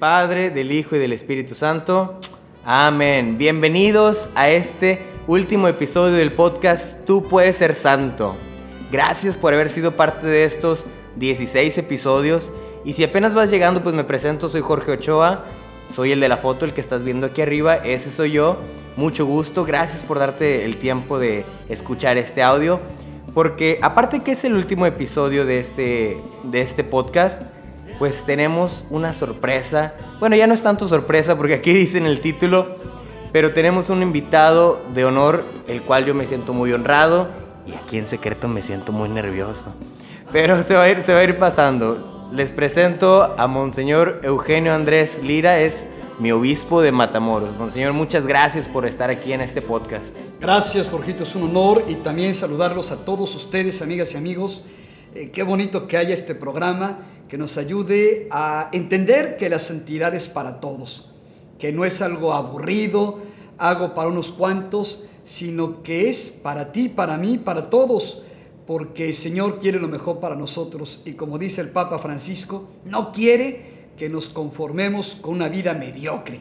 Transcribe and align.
Padre, 0.00 0.48
del 0.48 0.72
Hijo 0.72 0.96
y 0.96 0.98
del 0.98 1.12
Espíritu 1.12 1.54
Santo. 1.54 2.18
Amén. 2.64 3.36
Bienvenidos 3.36 4.30
a 4.34 4.48
este 4.48 5.02
último 5.26 5.68
episodio 5.68 6.16
del 6.16 6.32
podcast 6.32 7.04
Tú 7.04 7.24
puedes 7.24 7.56
ser 7.56 7.74
santo. 7.74 8.34
Gracias 8.90 9.36
por 9.36 9.52
haber 9.52 9.68
sido 9.68 9.96
parte 9.96 10.26
de 10.26 10.44
estos 10.44 10.86
16 11.16 11.76
episodios. 11.76 12.50
Y 12.82 12.94
si 12.94 13.04
apenas 13.04 13.34
vas 13.34 13.50
llegando, 13.50 13.82
pues 13.82 13.94
me 13.94 14.04
presento, 14.04 14.48
soy 14.48 14.62
Jorge 14.62 14.92
Ochoa. 14.92 15.44
Soy 15.90 16.12
el 16.12 16.20
de 16.20 16.30
la 16.30 16.38
foto, 16.38 16.64
el 16.64 16.72
que 16.72 16.80
estás 16.80 17.04
viendo 17.04 17.26
aquí 17.26 17.42
arriba. 17.42 17.76
Ese 17.76 18.10
soy 18.10 18.30
yo. 18.30 18.56
Mucho 18.96 19.26
gusto. 19.26 19.66
Gracias 19.66 20.02
por 20.02 20.18
darte 20.18 20.64
el 20.64 20.78
tiempo 20.78 21.18
de 21.18 21.44
escuchar 21.68 22.16
este 22.16 22.42
audio. 22.42 22.80
Porque 23.34 23.78
aparte 23.82 24.20
que 24.20 24.32
es 24.32 24.44
el 24.44 24.54
último 24.54 24.86
episodio 24.86 25.44
de 25.44 25.60
este, 25.60 26.22
de 26.44 26.62
este 26.62 26.84
podcast, 26.84 27.42
pues 28.00 28.24
tenemos 28.24 28.86
una 28.88 29.12
sorpresa. 29.12 29.92
Bueno, 30.20 30.34
ya 30.34 30.46
no 30.46 30.54
es 30.54 30.62
tanto 30.62 30.88
sorpresa 30.88 31.36
porque 31.36 31.52
aquí 31.52 31.70
dice 31.74 31.98
en 31.98 32.06
el 32.06 32.22
título, 32.22 32.66
pero 33.30 33.52
tenemos 33.52 33.90
un 33.90 34.00
invitado 34.02 34.80
de 34.94 35.04
honor, 35.04 35.44
el 35.68 35.82
cual 35.82 36.06
yo 36.06 36.14
me 36.14 36.26
siento 36.26 36.54
muy 36.54 36.72
honrado 36.72 37.28
y 37.66 37.74
aquí 37.74 37.98
en 37.98 38.06
secreto 38.06 38.48
me 38.48 38.62
siento 38.62 38.90
muy 38.90 39.10
nervioso. 39.10 39.74
Pero 40.32 40.62
se 40.62 40.76
va 40.76 40.84
a 40.84 40.88
ir, 40.88 41.02
se 41.02 41.12
va 41.12 41.20
a 41.20 41.24
ir 41.24 41.36
pasando. 41.36 42.30
Les 42.32 42.52
presento 42.52 43.34
a 43.36 43.46
Monseñor 43.46 44.20
Eugenio 44.22 44.72
Andrés 44.72 45.20
Lira, 45.22 45.60
es 45.60 45.86
mi 46.18 46.32
obispo 46.32 46.80
de 46.80 46.92
Matamoros. 46.92 47.54
Monseñor, 47.58 47.92
muchas 47.92 48.26
gracias 48.26 48.66
por 48.66 48.86
estar 48.86 49.10
aquí 49.10 49.34
en 49.34 49.42
este 49.42 49.60
podcast. 49.60 50.16
Gracias, 50.40 50.88
Jorgito, 50.88 51.24
es 51.24 51.34
un 51.34 51.42
honor 51.42 51.84
y 51.86 51.96
también 51.96 52.34
saludarlos 52.34 52.92
a 52.92 53.04
todos 53.04 53.34
ustedes, 53.34 53.82
amigas 53.82 54.14
y 54.14 54.16
amigos. 54.16 54.62
Eh, 55.14 55.30
qué 55.30 55.42
bonito 55.42 55.86
que 55.86 55.98
haya 55.98 56.14
este 56.14 56.34
programa 56.34 57.00
que 57.30 57.38
nos 57.38 57.56
ayude 57.56 58.26
a 58.32 58.70
entender 58.72 59.36
que 59.36 59.48
la 59.48 59.60
santidad 59.60 60.12
es 60.16 60.26
para 60.26 60.58
todos, 60.58 61.08
que 61.60 61.70
no 61.72 61.84
es 61.84 62.02
algo 62.02 62.34
aburrido, 62.34 63.20
algo 63.56 63.94
para 63.94 64.08
unos 64.08 64.32
cuantos, 64.32 65.04
sino 65.22 65.84
que 65.84 66.10
es 66.10 66.40
para 66.42 66.72
ti, 66.72 66.88
para 66.88 67.16
mí, 67.18 67.38
para 67.38 67.70
todos, 67.70 68.24
porque 68.66 69.08
el 69.08 69.14
Señor 69.14 69.60
quiere 69.60 69.78
lo 69.78 69.86
mejor 69.86 70.18
para 70.18 70.34
nosotros 70.34 71.02
y 71.04 71.12
como 71.12 71.38
dice 71.38 71.60
el 71.60 71.70
Papa 71.70 72.00
Francisco, 72.00 72.68
no 72.84 73.12
quiere 73.12 73.92
que 73.96 74.08
nos 74.08 74.28
conformemos 74.28 75.14
con 75.20 75.34
una 75.34 75.48
vida 75.48 75.72
mediocre. 75.72 76.40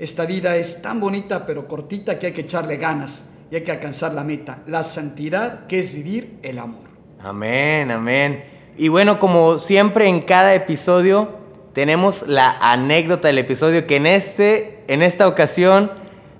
Esta 0.00 0.26
vida 0.26 0.56
es 0.56 0.82
tan 0.82 0.98
bonita 0.98 1.46
pero 1.46 1.68
cortita 1.68 2.18
que 2.18 2.26
hay 2.26 2.32
que 2.32 2.40
echarle 2.40 2.78
ganas 2.78 3.28
y 3.48 3.54
hay 3.54 3.62
que 3.62 3.70
alcanzar 3.70 4.12
la 4.12 4.24
meta, 4.24 4.64
la 4.66 4.82
santidad 4.82 5.68
que 5.68 5.78
es 5.78 5.92
vivir 5.92 6.40
el 6.42 6.58
amor. 6.58 6.82
Amén, 7.20 7.92
amén. 7.92 8.55
Y 8.78 8.88
bueno, 8.88 9.18
como 9.18 9.58
siempre 9.58 10.08
en 10.08 10.20
cada 10.20 10.54
episodio, 10.54 11.30
tenemos 11.72 12.24
la 12.26 12.58
anécdota 12.60 13.28
del 13.28 13.38
episodio 13.38 13.86
que 13.86 13.96
en, 13.96 14.06
este, 14.06 14.84
en 14.88 15.02
esta 15.02 15.26
ocasión 15.28 15.90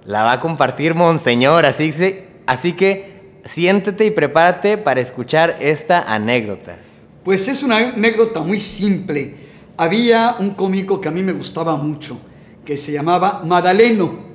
la 0.05 0.23
va 0.23 0.33
a 0.33 0.41
compartir 0.41 0.95
Monseñor. 0.95 1.65
Así 1.65 1.93
que, 1.93 2.29
así 2.47 2.75
que 2.75 3.41
siéntete 3.45 4.05
y 4.05 4.11
prepárate 4.11 4.77
para 4.77 5.01
escuchar 5.01 5.57
esta 5.61 6.03
anécdota. 6.03 6.77
Pues 7.25 7.49
es 7.49 7.63
una 7.63 7.79
anécdota 7.79 8.41
muy 8.41 8.61
simple. 8.61 9.35
Había 9.79 10.37
un 10.39 10.51
cómico 10.51 11.01
que 11.01 11.09
a 11.09 11.13
mí 11.13 11.23
me 11.23 11.33
gustaba 11.33 11.77
mucho, 11.77 12.19
que 12.65 12.77
se 12.77 12.93
llamaba 12.93 13.43
Madaleno, 13.45 14.27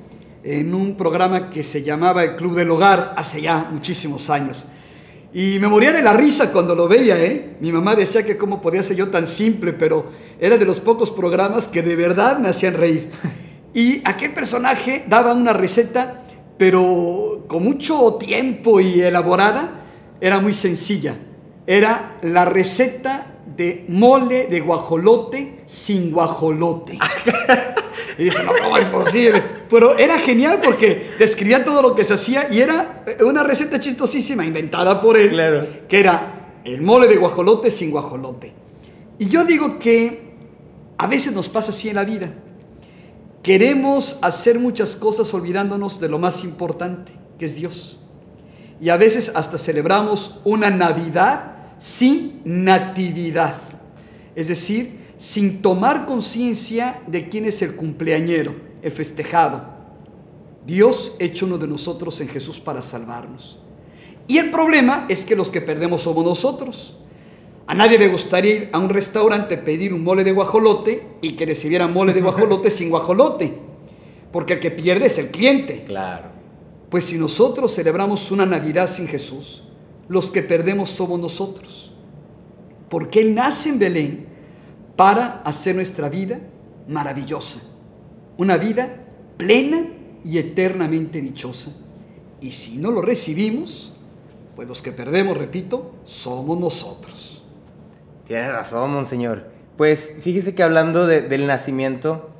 en 0.44 0.74
un 0.74 0.96
programa 0.96 1.50
que 1.50 1.62
se 1.62 1.84
llamaba 1.84 2.24
El 2.24 2.34
Club 2.34 2.56
del 2.56 2.70
Hogar 2.70 3.14
hace 3.16 3.42
ya 3.42 3.68
muchísimos 3.70 4.28
años. 4.28 4.66
Y 5.34 5.58
me 5.58 5.68
moría 5.68 5.92
de 5.92 6.02
la 6.02 6.12
risa 6.12 6.52
cuando 6.52 6.74
lo 6.74 6.88
veía, 6.88 7.18
¿eh? 7.18 7.56
Mi 7.60 7.72
mamá 7.72 7.94
decía 7.94 8.24
que 8.24 8.36
cómo 8.36 8.60
podía 8.60 8.82
ser 8.82 8.96
yo 8.96 9.08
tan 9.08 9.26
simple, 9.26 9.72
pero 9.72 10.10
era 10.38 10.58
de 10.58 10.66
los 10.66 10.78
pocos 10.78 11.10
programas 11.10 11.68
que 11.68 11.80
de 11.80 11.96
verdad 11.96 12.38
me 12.38 12.48
hacían 12.48 12.74
reír. 12.74 13.10
Y 13.74 14.02
aquel 14.06 14.34
personaje 14.34 15.06
daba 15.08 15.32
una 15.32 15.54
receta, 15.54 16.24
pero 16.58 17.46
con 17.48 17.64
mucho 17.64 18.16
tiempo 18.20 18.80
y 18.80 19.00
elaborada, 19.00 19.86
era 20.20 20.40
muy 20.40 20.52
sencilla. 20.52 21.16
Era 21.66 22.18
la 22.20 22.44
receta 22.44 23.38
de 23.56 23.86
mole 23.88 24.46
de 24.48 24.60
guajolote 24.60 25.62
sin 25.64 26.12
guajolote. 26.12 26.98
Y 28.18 28.24
dice, 28.24 28.42
no, 28.44 28.52
¿cómo 28.62 28.76
es 28.76 28.84
posible? 28.86 29.42
Pero 29.70 29.96
era 29.98 30.18
genial 30.18 30.60
porque 30.62 31.12
describía 31.18 31.64
todo 31.64 31.80
lo 31.82 31.94
que 31.94 32.04
se 32.04 32.14
hacía 32.14 32.48
y 32.50 32.60
era 32.60 33.04
una 33.24 33.42
receta 33.42 33.80
chistosísima 33.80 34.44
inventada 34.44 35.00
por 35.00 35.16
él, 35.16 35.30
Claro. 35.30 35.66
que 35.88 36.00
era 36.00 36.60
el 36.64 36.82
mole 36.82 37.08
de 37.08 37.16
guajolote 37.16 37.70
sin 37.70 37.90
guajolote. 37.90 38.52
Y 39.18 39.28
yo 39.28 39.44
digo 39.44 39.78
que 39.78 40.32
a 40.98 41.06
veces 41.06 41.32
nos 41.32 41.48
pasa 41.48 41.70
así 41.70 41.88
en 41.88 41.96
la 41.96 42.04
vida. 42.04 42.32
Queremos 43.42 44.18
hacer 44.22 44.58
muchas 44.58 44.94
cosas 44.94 45.32
olvidándonos 45.34 45.98
de 46.00 46.08
lo 46.08 46.18
más 46.18 46.44
importante, 46.44 47.12
que 47.38 47.46
es 47.46 47.56
Dios. 47.56 47.98
Y 48.80 48.88
a 48.88 48.96
veces 48.96 49.32
hasta 49.34 49.58
celebramos 49.58 50.40
una 50.44 50.70
Navidad 50.70 51.54
sin 51.78 52.40
natividad. 52.44 53.56
Es 54.36 54.48
decir, 54.48 55.01
sin 55.22 55.62
tomar 55.62 56.04
conciencia 56.04 57.00
de 57.06 57.28
quién 57.28 57.44
es 57.44 57.62
el 57.62 57.76
cumpleañero, 57.76 58.56
el 58.82 58.90
festejado. 58.90 59.62
Dios 60.66 61.14
hecho 61.20 61.46
uno 61.46 61.58
de 61.58 61.68
nosotros 61.68 62.20
en 62.20 62.26
Jesús 62.26 62.58
para 62.58 62.82
salvarnos. 62.82 63.60
Y 64.26 64.38
el 64.38 64.50
problema 64.50 65.06
es 65.08 65.22
que 65.22 65.36
los 65.36 65.48
que 65.48 65.60
perdemos 65.60 66.02
somos 66.02 66.24
nosotros. 66.24 66.96
A 67.68 67.74
nadie 67.76 68.00
le 68.00 68.08
gustaría 68.08 68.54
ir 68.54 68.70
a 68.72 68.80
un 68.80 68.88
restaurante 68.88 69.56
pedir 69.58 69.94
un 69.94 70.02
mole 70.02 70.24
de 70.24 70.32
guajolote 70.32 71.06
y 71.22 71.34
que 71.34 71.46
recibieran 71.46 71.92
mole 71.92 72.12
de 72.12 72.20
guajolote 72.20 72.68
sin 72.72 72.90
guajolote, 72.90 73.56
porque 74.32 74.54
el 74.54 74.58
que 74.58 74.72
pierde 74.72 75.06
es 75.06 75.18
el 75.18 75.30
cliente. 75.30 75.84
Claro. 75.86 76.30
Pues 76.90 77.04
si 77.04 77.16
nosotros 77.16 77.72
celebramos 77.72 78.32
una 78.32 78.44
Navidad 78.44 78.90
sin 78.90 79.06
Jesús, 79.06 79.62
los 80.08 80.32
que 80.32 80.42
perdemos 80.42 80.90
somos 80.90 81.20
nosotros. 81.20 81.92
Porque 82.88 83.20
Él 83.20 83.36
nace 83.36 83.68
en 83.68 83.78
Belén 83.78 84.31
para 84.96 85.42
hacer 85.44 85.74
nuestra 85.76 86.08
vida 86.08 86.40
maravillosa. 86.88 87.60
Una 88.36 88.56
vida 88.56 88.96
plena 89.36 89.86
y 90.24 90.38
eternamente 90.38 91.20
dichosa. 91.20 91.72
Y 92.40 92.52
si 92.52 92.76
no 92.78 92.90
lo 92.90 93.02
recibimos, 93.02 93.92
pues 94.56 94.68
los 94.68 94.82
que 94.82 94.92
perdemos, 94.92 95.36
repito, 95.36 95.92
somos 96.04 96.58
nosotros. 96.58 97.42
Tienes 98.26 98.52
razón, 98.52 98.92
Monseñor. 98.92 99.50
Pues 99.76 100.14
fíjese 100.20 100.54
que 100.54 100.62
hablando 100.62 101.06
de- 101.06 101.22
del 101.22 101.46
nacimiento, 101.46 102.30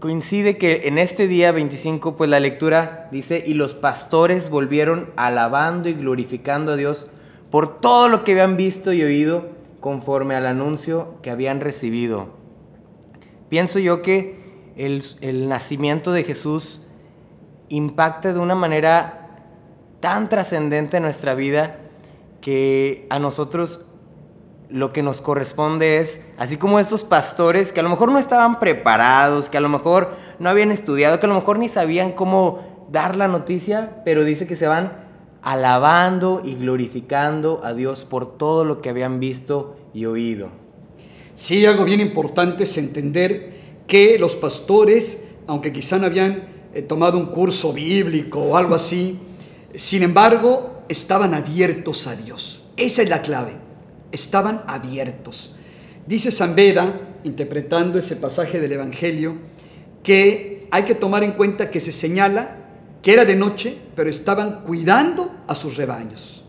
coincide 0.00 0.56
que 0.58 0.82
en 0.88 0.98
este 0.98 1.26
día 1.28 1.52
25, 1.52 2.16
pues 2.16 2.28
la 2.30 2.40
lectura 2.40 3.08
dice, 3.10 3.42
y 3.46 3.54
los 3.54 3.74
pastores 3.74 4.50
volvieron 4.50 5.10
alabando 5.16 5.88
y 5.88 5.94
glorificando 5.94 6.72
a 6.72 6.76
Dios 6.76 7.06
por 7.50 7.80
todo 7.80 8.08
lo 8.08 8.24
que 8.24 8.32
habían 8.32 8.56
visto 8.56 8.92
y 8.92 9.02
oído 9.02 9.46
conforme 9.84 10.34
al 10.34 10.46
anuncio 10.46 11.16
que 11.20 11.30
habían 11.30 11.60
recibido. 11.60 12.28
Pienso 13.50 13.78
yo 13.78 14.00
que 14.00 14.72
el, 14.76 15.04
el 15.20 15.46
nacimiento 15.46 16.12
de 16.12 16.24
Jesús 16.24 16.80
impacta 17.68 18.32
de 18.32 18.38
una 18.38 18.54
manera 18.54 19.42
tan 20.00 20.30
trascendente 20.30 20.96
en 20.96 21.02
nuestra 21.02 21.34
vida 21.34 21.80
que 22.40 23.06
a 23.10 23.18
nosotros 23.18 23.84
lo 24.70 24.90
que 24.90 25.02
nos 25.02 25.20
corresponde 25.20 25.98
es, 25.98 26.22
así 26.38 26.56
como 26.56 26.80
estos 26.80 27.04
pastores 27.04 27.70
que 27.70 27.80
a 27.80 27.82
lo 27.82 27.90
mejor 27.90 28.10
no 28.10 28.18
estaban 28.18 28.60
preparados, 28.60 29.50
que 29.50 29.58
a 29.58 29.60
lo 29.60 29.68
mejor 29.68 30.16
no 30.38 30.48
habían 30.48 30.70
estudiado, 30.70 31.20
que 31.20 31.26
a 31.26 31.28
lo 31.28 31.34
mejor 31.34 31.58
ni 31.58 31.68
sabían 31.68 32.12
cómo 32.12 32.88
dar 32.90 33.16
la 33.16 33.28
noticia, 33.28 34.00
pero 34.02 34.24
dice 34.24 34.46
que 34.46 34.56
se 34.56 34.66
van 34.66 35.03
alabando 35.44 36.40
y 36.42 36.54
glorificando 36.54 37.60
a 37.62 37.74
Dios 37.74 38.06
por 38.06 38.38
todo 38.38 38.64
lo 38.64 38.80
que 38.80 38.88
habían 38.88 39.20
visto 39.20 39.76
y 39.92 40.06
oído. 40.06 40.48
Sí, 41.34 41.66
algo 41.66 41.84
bien 41.84 42.00
importante 42.00 42.64
es 42.64 42.78
entender 42.78 43.52
que 43.86 44.18
los 44.18 44.34
pastores, 44.36 45.24
aunque 45.46 45.70
quizá 45.70 45.98
no 45.98 46.06
habían 46.06 46.48
eh, 46.72 46.80
tomado 46.80 47.18
un 47.18 47.26
curso 47.26 47.74
bíblico 47.74 48.40
o 48.40 48.56
algo 48.56 48.74
así, 48.74 49.18
sin 49.76 50.02
embargo, 50.02 50.82
estaban 50.88 51.34
abiertos 51.34 52.06
a 52.06 52.16
Dios. 52.16 52.62
Esa 52.78 53.02
es 53.02 53.10
la 53.10 53.20
clave. 53.20 53.52
Estaban 54.12 54.62
abiertos. 54.66 55.54
Dice 56.06 56.30
San 56.30 56.54
Beda, 56.54 57.00
interpretando 57.22 57.98
ese 57.98 58.16
pasaje 58.16 58.60
del 58.60 58.72
Evangelio, 58.72 59.36
que 60.02 60.68
hay 60.70 60.84
que 60.84 60.94
tomar 60.94 61.22
en 61.22 61.32
cuenta 61.32 61.70
que 61.70 61.82
se 61.82 61.92
señala 61.92 62.63
que 63.04 63.12
era 63.12 63.26
de 63.26 63.36
noche, 63.36 63.76
pero 63.94 64.08
estaban 64.08 64.62
cuidando 64.62 65.30
a 65.46 65.54
sus 65.54 65.76
rebaños. 65.76 66.42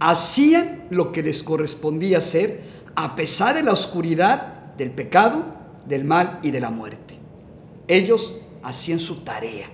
Hacían 0.00 0.88
lo 0.90 1.12
que 1.12 1.22
les 1.22 1.44
correspondía 1.44 2.18
hacer 2.18 2.62
a 2.96 3.14
pesar 3.14 3.54
de 3.54 3.62
la 3.62 3.72
oscuridad 3.72 4.74
del 4.76 4.90
pecado, 4.90 5.44
del 5.86 6.04
mal 6.04 6.40
y 6.42 6.50
de 6.50 6.58
la 6.58 6.70
muerte. 6.70 7.14
Ellos 7.86 8.34
hacían 8.64 8.98
su 8.98 9.20
tarea. 9.20 9.68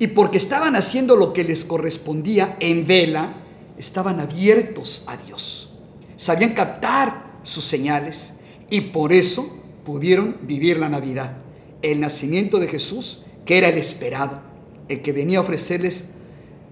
Y 0.00 0.08
porque 0.08 0.38
estaban 0.38 0.74
haciendo 0.74 1.14
lo 1.14 1.32
que 1.32 1.44
les 1.44 1.64
correspondía 1.64 2.56
en 2.58 2.84
vela, 2.84 3.34
estaban 3.78 4.18
abiertos 4.18 5.04
a 5.06 5.16
Dios. 5.16 5.70
Sabían 6.16 6.54
captar 6.54 7.38
sus 7.44 7.64
señales 7.64 8.32
y 8.68 8.80
por 8.80 9.12
eso 9.12 9.58
pudieron 9.84 10.38
vivir 10.42 10.78
la 10.78 10.88
Navidad, 10.88 11.36
el 11.82 12.00
nacimiento 12.00 12.58
de 12.58 12.66
Jesús, 12.66 13.22
que 13.44 13.58
era 13.58 13.68
el 13.68 13.78
esperado, 13.78 14.51
el 14.88 15.02
que 15.02 15.12
venía 15.12 15.38
a 15.38 15.42
ofrecerles 15.42 16.10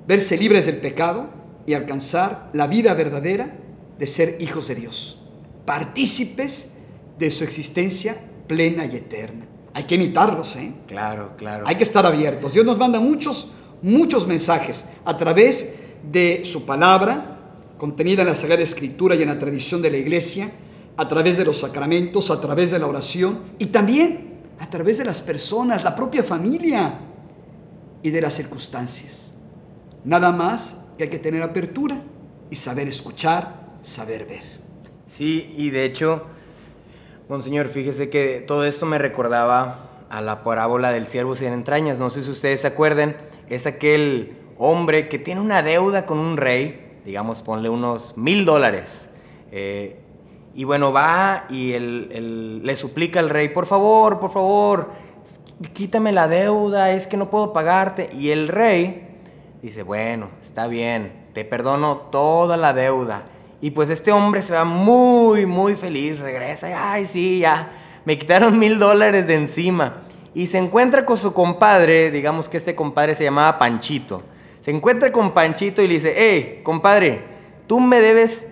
verse 0.07 0.37
libres 0.37 0.67
del 0.67 0.77
pecado 0.77 1.29
y 1.67 1.75
alcanzar 1.75 2.51
la 2.53 2.67
vida 2.67 2.95
verdadera 2.95 3.57
de 3.99 4.07
ser 4.07 4.39
hijos 4.41 4.69
de 4.69 4.75
Dios, 4.75 5.21
partícipes 5.65 6.73
de 7.19 7.31
su 7.31 7.45
existencia 7.45 8.17
plena 8.47 8.87
y 8.87 8.97
eterna. 8.97 9.47
Hay 9.75 9.85
que 9.85 9.95
imitarlos, 9.95 10.57
¿eh? 10.57 10.73
Claro, 10.87 11.37
claro. 11.37 11.65
Hay 11.67 11.77
que 11.77 11.85
estar 11.85 12.05
abiertos. 12.05 12.53
Dios 12.53 12.67
nos 12.67 12.77
manda 12.77 12.99
muchos, 12.99 13.53
muchos 13.83 14.27
mensajes 14.27 14.85
a 15.05 15.17
través 15.17 15.75
de 16.11 16.43
su 16.45 16.67
palabra, 16.67 17.39
contenida 17.79 18.23
en 18.23 18.29
la 18.29 18.37
Sagrada 18.37 18.62
Escritura 18.62 19.15
y 19.15 19.23
en 19.23 19.29
la 19.29 19.39
tradición 19.39 19.81
de 19.81 19.91
la 19.91 19.99
iglesia, 19.99 20.51
a 20.97 21.09
través 21.09 21.37
de 21.39 21.45
los 21.45 21.59
sacramentos, 21.59 22.31
a 22.31 22.41
través 22.41 22.73
de 22.73 22.79
la 22.79 22.87
oración 22.87 23.45
y 23.59 23.67
también 23.67 24.41
a 24.59 24.69
través 24.69 24.99
de 24.99 25.05
las 25.05 25.21
personas, 25.21 25.83
la 25.85 25.95
propia 25.97 26.23
familia 26.23 26.99
y 28.02 28.11
de 28.11 28.20
las 28.20 28.35
circunstancias. 28.35 29.35
Nada 30.05 30.32
más 30.32 30.81
que 30.97 31.05
hay 31.05 31.11
que 31.11 31.19
tener 31.19 31.43
apertura 31.43 32.02
y 32.50 32.56
saber 32.56 32.88
escuchar, 32.88 33.69
saber 33.82 34.26
ver. 34.26 34.43
Sí, 35.06 35.55
y 35.56 35.70
de 35.70 35.85
hecho, 35.85 36.25
Monseñor, 37.29 37.69
fíjese 37.69 38.11
que 38.11 38.44
todo 38.47 38.64
esto 38.64 38.87
me 38.87 38.99
recordaba 38.99 39.91
a 40.08 40.20
la 40.20 40.43
parábola 40.43 40.91
del 40.91 41.06
siervo 41.06 41.37
sin 41.37 41.52
entrañas. 41.52 41.99
No 41.99 42.11
sé 42.11 42.23
si 42.23 42.31
ustedes 42.31 42.62
se 42.62 42.67
acuerdan, 42.67 43.17
es 43.49 43.67
aquel 43.67 44.37
hombre 44.58 45.08
que 45.08 45.19
tiene 45.19 45.41
una 45.41 45.62
deuda 45.62 46.06
con 46.06 46.19
un 46.19 46.37
rey, 46.37 47.00
digamos, 47.05 47.43
ponle 47.43 47.69
unos 47.69 48.17
mil 48.17 48.44
dólares. 48.44 49.11
Eh, 49.52 49.97
y 50.55 50.64
bueno, 50.64 50.93
va 50.93 51.47
y 51.49 51.79
le 51.79 52.76
suplica 52.76 53.20
al 53.20 53.31
rey, 53.31 53.49
por 53.50 53.67
favor, 53.67 54.19
por 54.19 54.32
favor, 54.32 54.91
quítame 55.69 56.12
la 56.12 56.29
deuda, 56.29 56.91
es 56.91 57.07
que 57.07 57.17
no 57.17 57.31
puedo 57.31 57.53
pagarte. 57.53 58.11
Y 58.12 58.31
el 58.31 58.49
rey 58.49 59.09
dice, 59.62 59.83
bueno, 59.83 60.31
está 60.43 60.67
bien, 60.67 61.12
te 61.35 61.45
perdono 61.45 61.97
toda 62.11 62.57
la 62.57 62.73
deuda. 62.73 63.25
Y 63.61 63.73
pues 63.73 63.91
este 63.91 64.11
hombre 64.12 64.43
se 64.43 64.55
va 64.55 64.65
muy, 64.65 65.45
muy 65.45 65.77
feliz, 65.77 66.19
regresa, 66.19 66.71
y, 66.71 66.73
ay, 66.73 67.07
sí, 67.07 67.41
ya, 67.41 67.73
me 68.05 68.19
quitaron 68.19 68.59
mil 68.59 68.79
dólares 68.79 69.27
de 69.27 69.35
encima. 69.35 70.03
Y 70.35 70.47
se 70.47 70.59
encuentra 70.59 71.05
con 71.05 71.17
su 71.17 71.33
compadre, 71.33 72.11
digamos 72.11 72.49
que 72.49 72.57
este 72.57 72.75
compadre 72.75 73.15
se 73.15 73.25
llamaba 73.25 73.59
Panchito. 73.59 74.23
Se 74.61 74.71
encuentra 74.71 75.12
con 75.12 75.33
Panchito 75.33 75.83
y 75.83 75.89
le 75.89 75.95
dice, 75.95 76.15
hey, 76.17 76.61
compadre, 76.62 77.23
tú 77.67 77.81
me 77.81 78.01
debes 78.01 78.47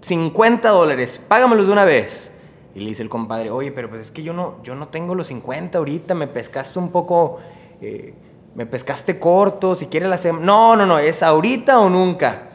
50 0.00 0.68
dólares, 0.70 1.20
págamelos 1.28 1.66
de 1.66 1.72
una 1.72 1.84
vez. 1.84 2.32
Y 2.76 2.80
le 2.80 2.90
dice 2.90 3.02
el 3.02 3.08
compadre, 3.08 3.50
oye, 3.50 3.72
pero 3.72 3.88
pues 3.88 4.02
es 4.02 4.10
que 4.10 4.22
yo 4.22 4.34
no, 4.34 4.62
yo 4.62 4.74
no 4.74 4.88
tengo 4.88 5.14
los 5.14 5.28
50 5.28 5.78
ahorita, 5.78 6.14
me 6.14 6.26
pescaste 6.26 6.78
un 6.78 6.90
poco, 6.90 7.38
eh, 7.80 8.12
me 8.54 8.66
pescaste 8.66 9.18
corto, 9.18 9.74
si 9.74 9.86
quieres 9.86 10.10
la 10.10 10.18
semana. 10.18 10.44
No, 10.44 10.76
no, 10.76 10.84
no, 10.84 10.98
es 10.98 11.22
ahorita 11.22 11.80
o 11.80 11.88
nunca. 11.88 12.50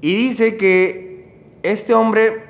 Y 0.00 0.16
dice 0.16 0.56
que 0.56 1.60
este 1.62 1.94
hombre 1.94 2.44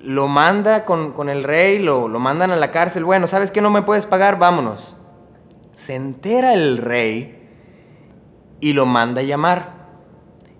lo 0.00 0.28
manda 0.28 0.84
con, 0.84 1.28
el 1.28 1.42
rey, 1.42 1.80
lo, 1.80 2.06
lo 2.06 2.20
mandan 2.20 2.52
a 2.52 2.56
la 2.56 2.70
cárcel. 2.70 3.04
Bueno, 3.04 3.26
¿sabes 3.26 3.50
que 3.50 3.60
no 3.60 3.70
me 3.70 3.82
puedes 3.82 4.06
pagar? 4.06 4.38
Vámonos. 4.38 4.96
Se 5.74 5.96
entera 5.96 6.54
el 6.54 6.78
rey 6.78 7.48
y 8.60 8.74
lo 8.74 8.86
manda 8.86 9.22
a 9.22 9.24
llamar. 9.24 9.88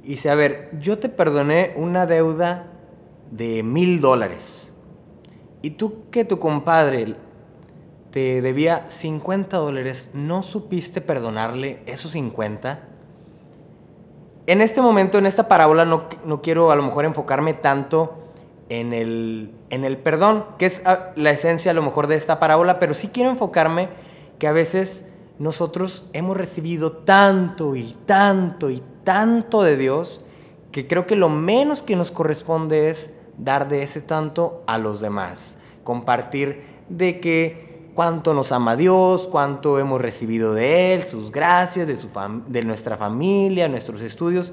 Y 0.03 0.09
dice, 0.09 0.29
a 0.29 0.35
ver, 0.35 0.71
yo 0.81 0.99
te 0.99 1.09
perdoné 1.09 1.73
una 1.77 2.05
deuda 2.07 2.67
de 3.31 3.63
mil 3.63 4.01
dólares. 4.01 4.72
Y 5.63 5.71
tú 5.71 6.11
que 6.11 6.25
tu 6.25 6.39
compadre 6.39 7.17
te 8.11 8.43
debía 8.43 8.85
50 8.89 9.57
dólares, 9.57 10.11
¿no 10.13 10.43
supiste 10.43 11.01
perdonarle 11.01 11.83
esos 11.87 12.11
50? 12.11 12.81
En 14.47 14.61
este 14.61 14.83
momento, 14.83 15.19
en 15.19 15.27
esta 15.27 15.49
parábola, 15.49 15.85
no, 15.85 16.09
no 16.27 16.43
quiero 16.43 16.73
a 16.73 16.77
lo 16.77 16.83
mejor 16.83 17.05
enfocarme 17.05 17.55
tanto 17.55 18.19
en 18.69 18.93
el, 18.93 19.53
en 19.71 19.85
el 19.85 19.99
perdón, 19.99 20.47
que 20.59 20.67
es 20.67 20.83
ah, 20.85 21.13
la 21.15 21.31
esencia 21.31 21.71
a 21.71 21.75
lo 21.75 21.83
mejor 21.83 22.07
de 22.07 22.17
esta 22.17 22.41
parábola, 22.41 22.79
pero 22.79 22.93
sí 22.93 23.09
quiero 23.09 23.31
enfocarme 23.31 23.89
que 24.39 24.49
a 24.49 24.53
veces 24.53 25.07
nosotros 25.39 26.05
hemos 26.13 26.37
recibido 26.37 26.93
tanto 26.93 27.77
y 27.77 27.97
tanto 28.05 28.71
y 28.71 28.83
tanto 29.05 29.63
de 29.63 29.77
Dios 29.77 30.25
que 30.73 30.87
creo 30.89 31.07
que 31.07 31.17
lo 31.17 31.29
menos 31.29 31.83
que 31.83 31.97
nos 31.97 32.11
corresponde 32.11 32.91
es 32.91 33.15
dar 33.39 33.69
de 33.69 33.83
ese 33.83 34.01
tanto 34.01 34.63
a 34.67 34.79
los 34.79 35.01
demás, 35.01 35.59
compartir 35.85 36.63
de 36.89 37.21
que 37.21 37.91
cuánto 37.95 38.35
nos 38.35 38.53
ama 38.53 38.77
Dios, 38.77 39.27
cuánto 39.27 39.79
hemos 39.79 40.01
recibido 40.01 40.55
de 40.55 40.95
Él, 40.95 41.05
sus 41.05 41.31
gracias, 41.31 41.87
de, 41.87 41.97
su 41.97 42.09
de 42.47 42.63
nuestra 42.63 42.97
familia, 42.97 43.69
nuestros 43.69 44.01
estudios. 44.01 44.53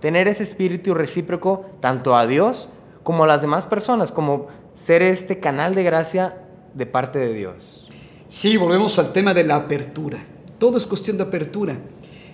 Tener 0.00 0.28
ese 0.28 0.44
espíritu 0.44 0.94
recíproco 0.94 1.66
tanto 1.80 2.16
a 2.16 2.26
Dios 2.26 2.68
como 3.02 3.24
a 3.24 3.26
las 3.26 3.42
demás 3.42 3.66
personas, 3.66 4.12
como 4.12 4.48
ser 4.74 5.02
este 5.02 5.40
canal 5.40 5.74
de 5.74 5.82
gracia 5.82 6.36
de 6.74 6.86
parte 6.86 7.18
de 7.18 7.34
Dios. 7.34 7.88
Sí, 8.28 8.56
volvemos 8.56 8.98
al 8.98 9.12
tema 9.12 9.34
de 9.34 9.44
la 9.44 9.56
apertura. 9.56 10.18
Todo 10.58 10.78
es 10.78 10.86
cuestión 10.86 11.16
de 11.16 11.24
apertura. 11.24 11.76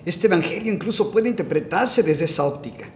Este 0.05 0.27
Evangelio 0.27 0.71
incluso 0.71 1.11
puede 1.11 1.27
interpretarse 1.27 2.03
desde 2.03 2.25
esa 2.25 2.45
óptica. 2.45 2.89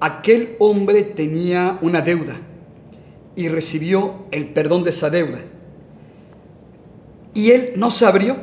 Aquel 0.00 0.56
hombre 0.60 1.02
tenía 1.02 1.78
una 1.82 2.00
deuda 2.00 2.36
y 3.34 3.48
recibió 3.48 4.26
el 4.30 4.48
perdón 4.52 4.84
de 4.84 4.90
esa 4.90 5.10
deuda. 5.10 5.38
Y 7.34 7.50
él 7.50 7.72
no 7.76 7.90
se 7.90 8.06
abrió, 8.06 8.36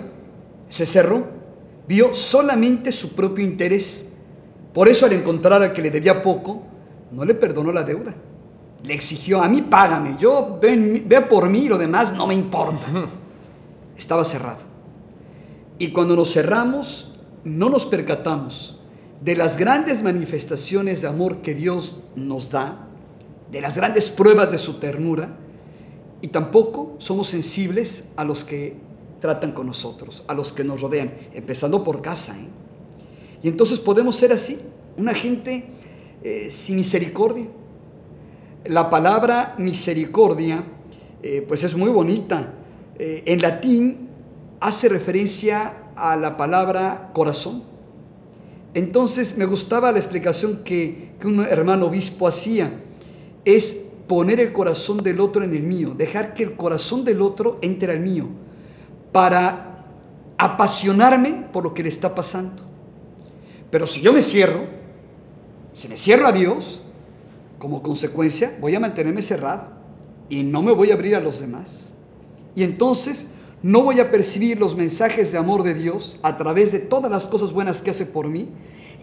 se 0.69 0.85
cerró, 0.85 1.27
vio 1.87 2.13
solamente 2.13 2.91
su 2.91 3.15
propio 3.15 3.45
interés. 3.45 4.09
Por 4.73 4.87
eso 4.87 5.05
al 5.05 5.13
encontrar 5.13 5.61
al 5.61 5.73
que 5.73 5.81
le 5.81 5.91
debía 5.91 6.21
poco, 6.21 6.63
no 7.11 7.23
le 7.23 7.33
perdonó 7.33 7.71
la 7.71 7.83
deuda. 7.83 8.13
Le 8.83 8.93
exigió, 8.93 9.41
a 9.41 9.47
mí 9.47 9.61
págame, 9.61 10.17
yo 10.19 10.59
ve, 10.61 11.03
ve 11.05 11.21
por 11.21 11.49
mí 11.49 11.59
y 11.59 11.67
lo 11.69 11.77
demás 11.77 12.13
no 12.13 12.27
me 12.27 12.33
importa. 12.33 13.09
estaba 13.97 14.25
cerrado. 14.25 14.59
Y 15.77 15.89
cuando 15.89 16.15
nos 16.15 16.33
cerramos, 16.33 17.13
no 17.43 17.69
nos 17.69 17.85
percatamos 17.85 18.74
de 19.21 19.35
las 19.35 19.57
grandes 19.57 20.03
manifestaciones 20.03 21.01
de 21.01 21.07
amor 21.07 21.37
que 21.41 21.55
Dios 21.55 21.95
nos 22.15 22.49
da, 22.49 22.87
de 23.51 23.61
las 23.61 23.77
grandes 23.77 24.09
pruebas 24.09 24.51
de 24.51 24.57
su 24.57 24.75
ternura, 24.75 25.37
y 26.21 26.29
tampoco 26.29 26.95
somos 26.97 27.27
sensibles 27.27 28.05
a 28.15 28.23
los 28.23 28.43
que 28.43 28.75
tratan 29.19 29.51
con 29.51 29.67
nosotros, 29.67 30.23
a 30.27 30.33
los 30.33 30.51
que 30.51 30.63
nos 30.63 30.81
rodean, 30.81 31.11
empezando 31.33 31.83
por 31.83 32.01
casa. 32.01 32.37
¿eh? 32.37 32.47
Y 33.43 33.47
entonces 33.47 33.79
podemos 33.79 34.15
ser 34.15 34.31
así, 34.31 34.59
una 34.97 35.13
gente 35.13 35.65
eh, 36.23 36.49
sin 36.51 36.77
misericordia. 36.77 37.45
La 38.65 38.89
palabra 38.89 39.53
misericordia, 39.59 40.63
eh, 41.21 41.45
pues 41.47 41.63
es 41.63 41.75
muy 41.75 41.91
bonita, 41.91 42.53
eh, 42.97 43.23
en 43.27 43.41
latín 43.41 44.09
hace 44.59 44.89
referencia 44.89 45.91
a 45.95 46.15
la 46.15 46.37
palabra 46.37 47.11
corazón. 47.13 47.63
Entonces 48.75 49.37
me 49.37 49.45
gustaba 49.45 49.93
la 49.93 49.99
explicación 49.99 50.61
que, 50.65 51.15
un 51.23 51.39
hermano 51.39 51.87
obispo 51.87 52.27
hacía. 52.27 52.71
Es 53.45 53.93
poner 54.05 54.39
el 54.41 54.51
corazón 54.51 54.97
del 54.97 55.21
otro 55.21 55.43
en 55.43 55.55
el 55.55 55.63
mío, 55.63 55.95
dejar 55.97 56.33
que 56.33 56.43
el 56.43 56.55
corazón 56.55 57.05
del 57.05 57.21
otro 57.21 57.57
entre 57.61 57.93
al 57.93 58.01
mío, 58.01 58.27
para 59.13 59.85
apasionarme 60.37 61.47
por 61.53 61.63
lo 61.63 61.73
que 61.73 61.83
le 61.83 61.89
está 61.89 62.13
pasando. 62.13 62.61
Pero 63.71 63.87
si 63.87 64.01
yo 64.01 64.11
me 64.11 64.21
cierro, 64.21 64.65
si 65.73 65.87
me 65.87 65.97
cierro 65.97 66.27
a 66.27 66.33
Dios, 66.33 66.81
como 67.57 67.81
consecuencia 67.81 68.57
voy 68.59 68.75
a 68.75 68.79
mantenerme 68.79 69.23
cerrado 69.23 69.71
y 70.27 70.43
no 70.43 70.61
me 70.61 70.73
voy 70.73 70.91
a 70.91 70.95
abrir 70.95 71.15
a 71.15 71.21
los 71.21 71.39
demás. 71.39 71.93
Y 72.55 72.63
entonces 72.63 73.31
no 73.61 73.81
voy 73.81 73.99
a 73.99 74.11
percibir 74.11 74.59
los 74.59 74.75
mensajes 74.75 75.31
de 75.31 75.37
amor 75.37 75.63
de 75.63 75.73
Dios 75.73 76.19
a 76.23 76.37
través 76.37 76.71
de 76.71 76.79
todas 76.79 77.11
las 77.11 77.25
cosas 77.25 77.51
buenas 77.51 77.81
que 77.81 77.91
hace 77.91 78.05
por 78.05 78.27
mí 78.27 78.49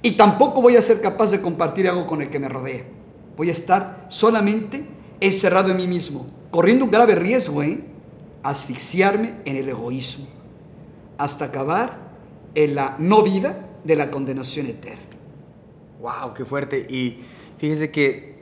y 0.03 0.13
tampoco 0.13 0.61
voy 0.63 0.77
a 0.77 0.83
ser 0.83 1.01
capaz 1.01 1.31
de 1.31 1.41
compartir 1.41 1.89
algo 1.89 2.07
con 2.07 2.23
el 2.23 2.31
que 2.31 2.39
me 2.39 2.49
rodea. 2.49 2.85
Voy 3.37 3.49
a 3.49 3.53
estar 3.53 4.07
solamente 4.09 4.85
encerrado 5.21 5.71
en 5.71 5.77
mí 5.77 5.87
mismo, 5.87 6.27
corriendo 6.51 6.85
un 6.85 6.91
grave 6.91 7.15
riesgo, 7.15 7.63
¿eh? 7.63 7.85
asfixiarme 8.43 9.35
en 9.45 9.57
el 9.57 9.69
egoísmo, 9.69 10.27
hasta 11.19 11.47
acabar 11.47 12.11
en 12.55 12.75
la 12.75 12.97
no 12.99 13.23
vida 13.23 13.69
de 13.85 13.97
la 13.97 14.11
condenación 14.11 14.67
eterna. 14.67 15.03
¡Wow! 16.01 16.35
¡Qué 16.35 16.45
fuerte! 16.45 16.87
Y 16.91 17.21
fíjese 17.59 17.91
que 17.91 18.33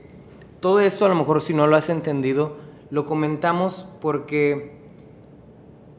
todo 0.60 0.80
esto 0.80 1.04
a 1.04 1.08
lo 1.08 1.14
mejor 1.14 1.42
si 1.42 1.54
no 1.54 1.66
lo 1.66 1.76
has 1.76 1.90
entendido, 1.90 2.56
lo 2.90 3.06
comentamos 3.06 3.86
porque 4.00 4.79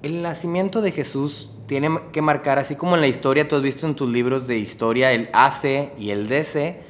el 0.04 0.22
nacimiento 0.22 0.82
de 0.82 0.92
Jesús 0.92 1.52
tiene 1.68 1.90
que 2.12 2.22
marcar, 2.22 2.60
así 2.60 2.76
como 2.76 2.96
en 2.96 3.02
la 3.02 3.08
historia, 3.08 3.48
tú 3.48 3.56
has 3.56 3.62
visto 3.62 3.88
en 3.88 3.96
tus 3.96 4.10
libros 4.10 4.48
de 4.48 4.58
historia 4.58 5.12
el 5.12 5.30
AC 5.34 5.94
y 5.98 6.12
el 6.12 6.28
DC, 6.28 6.82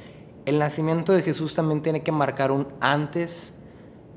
el 0.46 0.58
nacimiento 0.58 1.12
de 1.12 1.22
Jesús 1.22 1.54
también 1.54 1.82
tiene 1.82 2.02
que 2.02 2.10
marcar 2.10 2.50
un 2.50 2.68
antes 2.80 3.54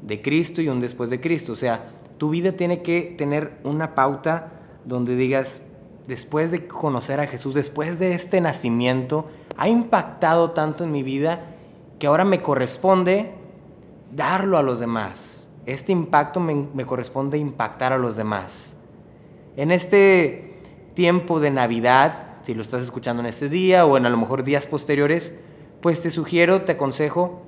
de 0.01 0.21
Cristo 0.21 0.61
y 0.61 0.69
un 0.69 0.79
después 0.79 1.09
de 1.09 1.21
Cristo. 1.21 1.53
O 1.53 1.55
sea, 1.55 1.91
tu 2.17 2.29
vida 2.29 2.53
tiene 2.53 2.81
que 2.81 3.01
tener 3.17 3.59
una 3.63 3.93
pauta 3.95 4.53
donde 4.85 5.15
digas, 5.15 5.63
después 6.07 6.51
de 6.51 6.67
conocer 6.67 7.19
a 7.19 7.27
Jesús, 7.27 7.53
después 7.53 7.99
de 7.99 8.13
este 8.13 8.41
nacimiento, 8.41 9.27
ha 9.57 9.67
impactado 9.67 10.51
tanto 10.51 10.83
en 10.83 10.91
mi 10.91 11.03
vida 11.03 11.55
que 11.99 12.07
ahora 12.07 12.25
me 12.25 12.41
corresponde 12.41 13.31
darlo 14.11 14.57
a 14.57 14.63
los 14.63 14.79
demás. 14.79 15.49
Este 15.65 15.91
impacto 15.91 16.39
me, 16.39 16.85
corresponde 16.85 17.37
impactar 17.37 17.93
a 17.93 17.97
los 17.97 18.15
demás. 18.15 18.75
En 19.57 19.71
este 19.71 20.53
tiempo 20.95 21.39
de 21.39 21.49
Navidad, 21.49 22.23
si 22.41 22.53
lo 22.53 22.61
estás 22.61 22.81
escuchando 22.81 23.21
en 23.21 23.27
este 23.27 23.47
día 23.47 23.85
o 23.85 23.95
en 23.95 24.05
a 24.05 24.09
lo 24.09 24.17
mejor 24.17 24.43
días 24.43 24.65
posteriores, 24.65 25.39
pues 25.81 26.01
te 26.01 26.09
sugiero, 26.09 26.63
te 26.63 26.73
aconsejo 26.73 27.41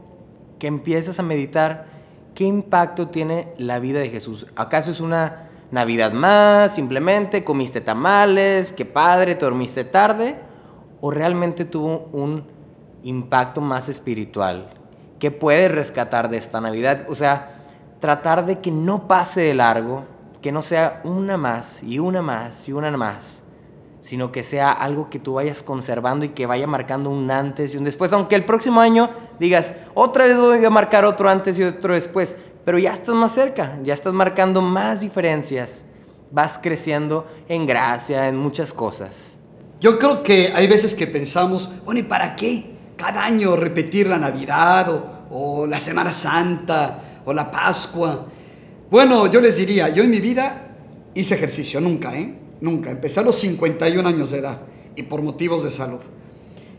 que 0.58 0.68
empieces 0.68 1.20
a 1.20 1.24
meditar 1.24 1.86
qué 2.34 2.46
impacto 2.46 3.10
tiene 3.10 3.54
la 3.58 3.80
vida 3.80 4.00
de 4.00 4.10
Jesús. 4.10 4.48
¿Acaso 4.56 4.92
es 4.92 5.02
una 5.02 5.50
Navidad 5.70 6.14
más, 6.14 6.76
simplemente 6.76 7.44
comiste 7.44 7.82
tamales, 7.82 8.72
qué 8.72 8.86
padre, 8.86 9.36
dormiste 9.36 9.84
tarde? 9.84 10.36
¿O 11.02 11.12
realmente 11.12 11.66
tuvo 11.66 12.10
un 12.14 12.46
impacto 13.04 13.60
más 13.60 13.90
espiritual? 13.90 14.70
¿Qué 15.20 15.30
puedes 15.32 15.72
rescatar 15.72 16.30
de 16.30 16.38
esta 16.38 16.62
Navidad? 16.62 17.06
O 17.10 17.16
sea, 17.16 17.66
tratar 18.00 18.46
de 18.46 18.60
que 18.60 18.72
no 18.72 19.08
pase 19.10 19.42
de 19.42 19.54
largo, 19.54 20.06
que 20.41 20.51
no 20.51 20.62
sea 20.62 21.01
una 21.03 21.38
más 21.38 21.84
y 21.84 22.00
una 22.00 22.22
más 22.22 22.67
y 22.67 22.74
una 22.74 22.96
más, 22.96 23.44
sino 24.01 24.32
que 24.32 24.44
sea 24.44 24.72
algo 24.72 25.10
que 25.10 25.20
tú 25.20 25.34
vayas 25.34 25.63
conservando 25.63 26.25
y 26.25 26.29
que 26.29 26.46
vaya 26.46 26.67
marcando 26.67 27.10
un 27.10 27.29
antes 27.29 27.74
y 27.74 27.77
un 27.77 27.84
después, 27.84 28.13
aunque 28.13 28.36
el 28.36 28.46
próximo 28.46 28.79
año 28.79 29.10
digas, 29.39 29.74
otra 29.94 30.25
vez 30.25 30.38
voy 30.38 30.63
a 30.63 30.70
marcar 30.70 31.06
otro 31.06 31.29
antes 31.29 31.58
y 31.58 31.63
otro 31.63 31.94
después, 31.94 32.36
pero 32.63 32.77
ya 32.77 32.94
estás 32.94 33.15
más 33.15 33.34
cerca, 33.34 33.77
ya 33.84 33.94
estás 33.94 34.13
marcando 34.13 34.62
más 34.62 35.01
diferencias, 35.01 35.86
vas 36.32 36.60
creciendo 36.62 37.27
en 37.48 37.65
gracia, 37.65 38.27
en 38.27 38.38
muchas 38.38 38.74
cosas. 38.74 39.38
Yo 39.79 40.00
creo 40.00 40.24
que 40.24 40.51
hay 40.56 40.67
veces 40.67 40.94
que 40.94 41.08
pensamos, 41.08 41.70
bueno, 41.86 42.00
¿y 42.00 42.03
para 42.03 42.36
qué? 42.36 42.77
Cada 42.96 43.24
año 43.24 43.56
repetir 43.56 44.08
la 44.08 44.17
Navidad 44.17 44.89
o, 44.89 45.17
o 45.29 45.67
la 45.67 45.79
Semana 45.79 46.12
Santa 46.13 47.22
o 47.25 47.34
la 47.34 47.51
Pascua. 47.51 48.25
Bueno, 48.89 49.29
yo 49.29 49.41
les 49.41 49.58
diría, 49.58 49.89
yo 49.89 50.03
en 50.03 50.10
mi 50.10 50.22
vida 50.22 50.70
hice 51.13 51.36
ejercicio, 51.36 51.82
nunca, 51.82 52.17
¿eh? 52.17 52.34
Nunca. 52.62 52.89
Empecé 52.89 53.20
a 53.20 53.24
los 53.24 53.38
51 53.38 54.08
años 54.08 54.32
de 54.32 54.38
edad 54.38 54.62
y 54.96 55.03
por 55.03 55.22
motivos 55.22 55.63
de 55.65 55.72
salud. 55.72 56.00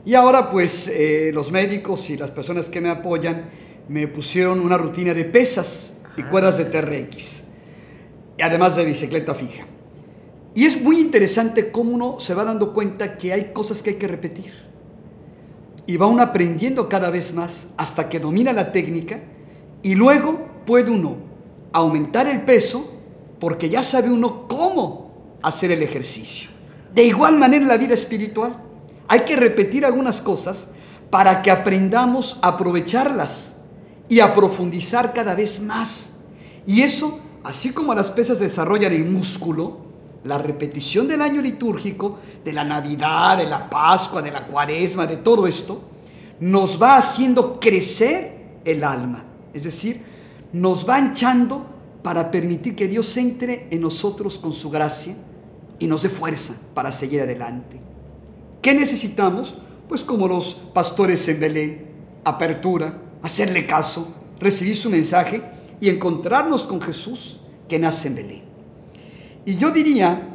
Y 0.06 0.14
ahora 0.14 0.50
pues 0.50 0.88
eh, 0.88 1.30
los 1.34 1.50
médicos 1.52 2.08
y 2.08 2.16
las 2.16 2.30
personas 2.30 2.68
que 2.68 2.80
me 2.80 2.88
apoyan 2.88 3.50
me 3.88 4.08
pusieron 4.08 4.60
una 4.60 4.78
rutina 4.78 5.12
de 5.12 5.24
pesas 5.24 6.00
y 6.16 6.22
cuerdas 6.22 6.56
de 6.56 6.64
TRX, 6.64 7.42
y 8.38 8.42
además 8.42 8.74
de 8.76 8.86
bicicleta 8.86 9.34
fija. 9.34 9.66
Y 10.54 10.64
es 10.64 10.80
muy 10.80 10.98
interesante 10.98 11.70
cómo 11.70 11.90
uno 11.90 12.20
se 12.20 12.34
va 12.34 12.42
dando 12.42 12.72
cuenta 12.72 13.18
que 13.18 13.34
hay 13.34 13.52
cosas 13.52 13.82
que 13.82 13.90
hay 13.90 13.96
que 13.96 14.08
repetir. 14.08 14.52
Y 15.86 15.98
va 15.98 16.06
uno 16.06 16.22
aprendiendo 16.22 16.88
cada 16.88 17.10
vez 17.10 17.34
más 17.34 17.68
hasta 17.76 18.08
que 18.08 18.18
domina 18.18 18.52
la 18.52 18.72
técnica 18.72 19.20
y 19.82 19.94
luego 19.94 20.46
puede 20.64 20.90
uno 20.90 21.27
aumentar 21.78 22.26
el 22.26 22.42
peso 22.42 22.92
porque 23.40 23.68
ya 23.68 23.82
sabe 23.82 24.10
uno 24.10 24.46
cómo 24.48 25.12
hacer 25.42 25.70
el 25.70 25.82
ejercicio. 25.82 26.50
De 26.94 27.04
igual 27.04 27.38
manera 27.38 27.62
en 27.62 27.68
la 27.68 27.76
vida 27.76 27.94
espiritual, 27.94 28.56
hay 29.06 29.20
que 29.20 29.36
repetir 29.36 29.84
algunas 29.84 30.20
cosas 30.20 30.72
para 31.10 31.42
que 31.42 31.50
aprendamos 31.50 32.38
a 32.42 32.48
aprovecharlas 32.48 33.56
y 34.08 34.20
a 34.20 34.34
profundizar 34.34 35.12
cada 35.12 35.34
vez 35.34 35.60
más. 35.60 36.18
Y 36.66 36.82
eso, 36.82 37.20
así 37.44 37.72
como 37.72 37.94
las 37.94 38.10
pesas 38.10 38.38
desarrollan 38.38 38.92
el 38.92 39.04
músculo, 39.04 39.88
la 40.24 40.38
repetición 40.38 41.08
del 41.08 41.22
año 41.22 41.40
litúrgico, 41.40 42.18
de 42.44 42.52
la 42.52 42.64
Navidad, 42.64 43.38
de 43.38 43.46
la 43.46 43.70
Pascua, 43.70 44.20
de 44.20 44.30
la 44.30 44.46
Cuaresma, 44.46 45.06
de 45.06 45.18
todo 45.18 45.46
esto, 45.46 45.80
nos 46.40 46.80
va 46.80 46.96
haciendo 46.96 47.58
crecer 47.58 48.60
el 48.64 48.84
alma. 48.84 49.24
Es 49.54 49.64
decir, 49.64 50.02
nos 50.52 50.88
va 50.88 50.98
hinchando 50.98 51.66
para 52.02 52.30
permitir 52.30 52.74
que 52.74 52.88
Dios 52.88 53.16
entre 53.16 53.66
en 53.70 53.80
nosotros 53.80 54.38
con 54.38 54.52
su 54.52 54.70
gracia 54.70 55.16
y 55.78 55.86
nos 55.86 56.02
dé 56.02 56.08
fuerza 56.08 56.54
para 56.74 56.92
seguir 56.92 57.20
adelante. 57.20 57.78
¿Qué 58.62 58.74
necesitamos? 58.74 59.54
Pues 59.88 60.02
como 60.02 60.28
los 60.28 60.54
pastores 60.54 61.26
en 61.28 61.40
Belén, 61.40 61.86
apertura, 62.24 63.00
hacerle 63.22 63.66
caso, 63.66 64.08
recibir 64.40 64.76
su 64.76 64.90
mensaje 64.90 65.42
y 65.80 65.88
encontrarnos 65.88 66.64
con 66.64 66.80
Jesús 66.80 67.40
que 67.68 67.78
nace 67.78 68.08
en 68.08 68.14
Belén. 68.14 68.42
Y 69.44 69.56
yo 69.56 69.70
diría, 69.70 70.28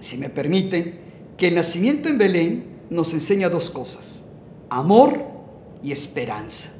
si 0.00 0.16
me 0.18 0.28
permiten, 0.28 1.00
que 1.36 1.48
el 1.48 1.54
nacimiento 1.54 2.08
en 2.08 2.18
Belén 2.18 2.64
nos 2.90 3.12
enseña 3.12 3.48
dos 3.48 3.70
cosas, 3.70 4.22
amor 4.68 5.24
y 5.82 5.92
esperanza. 5.92 6.70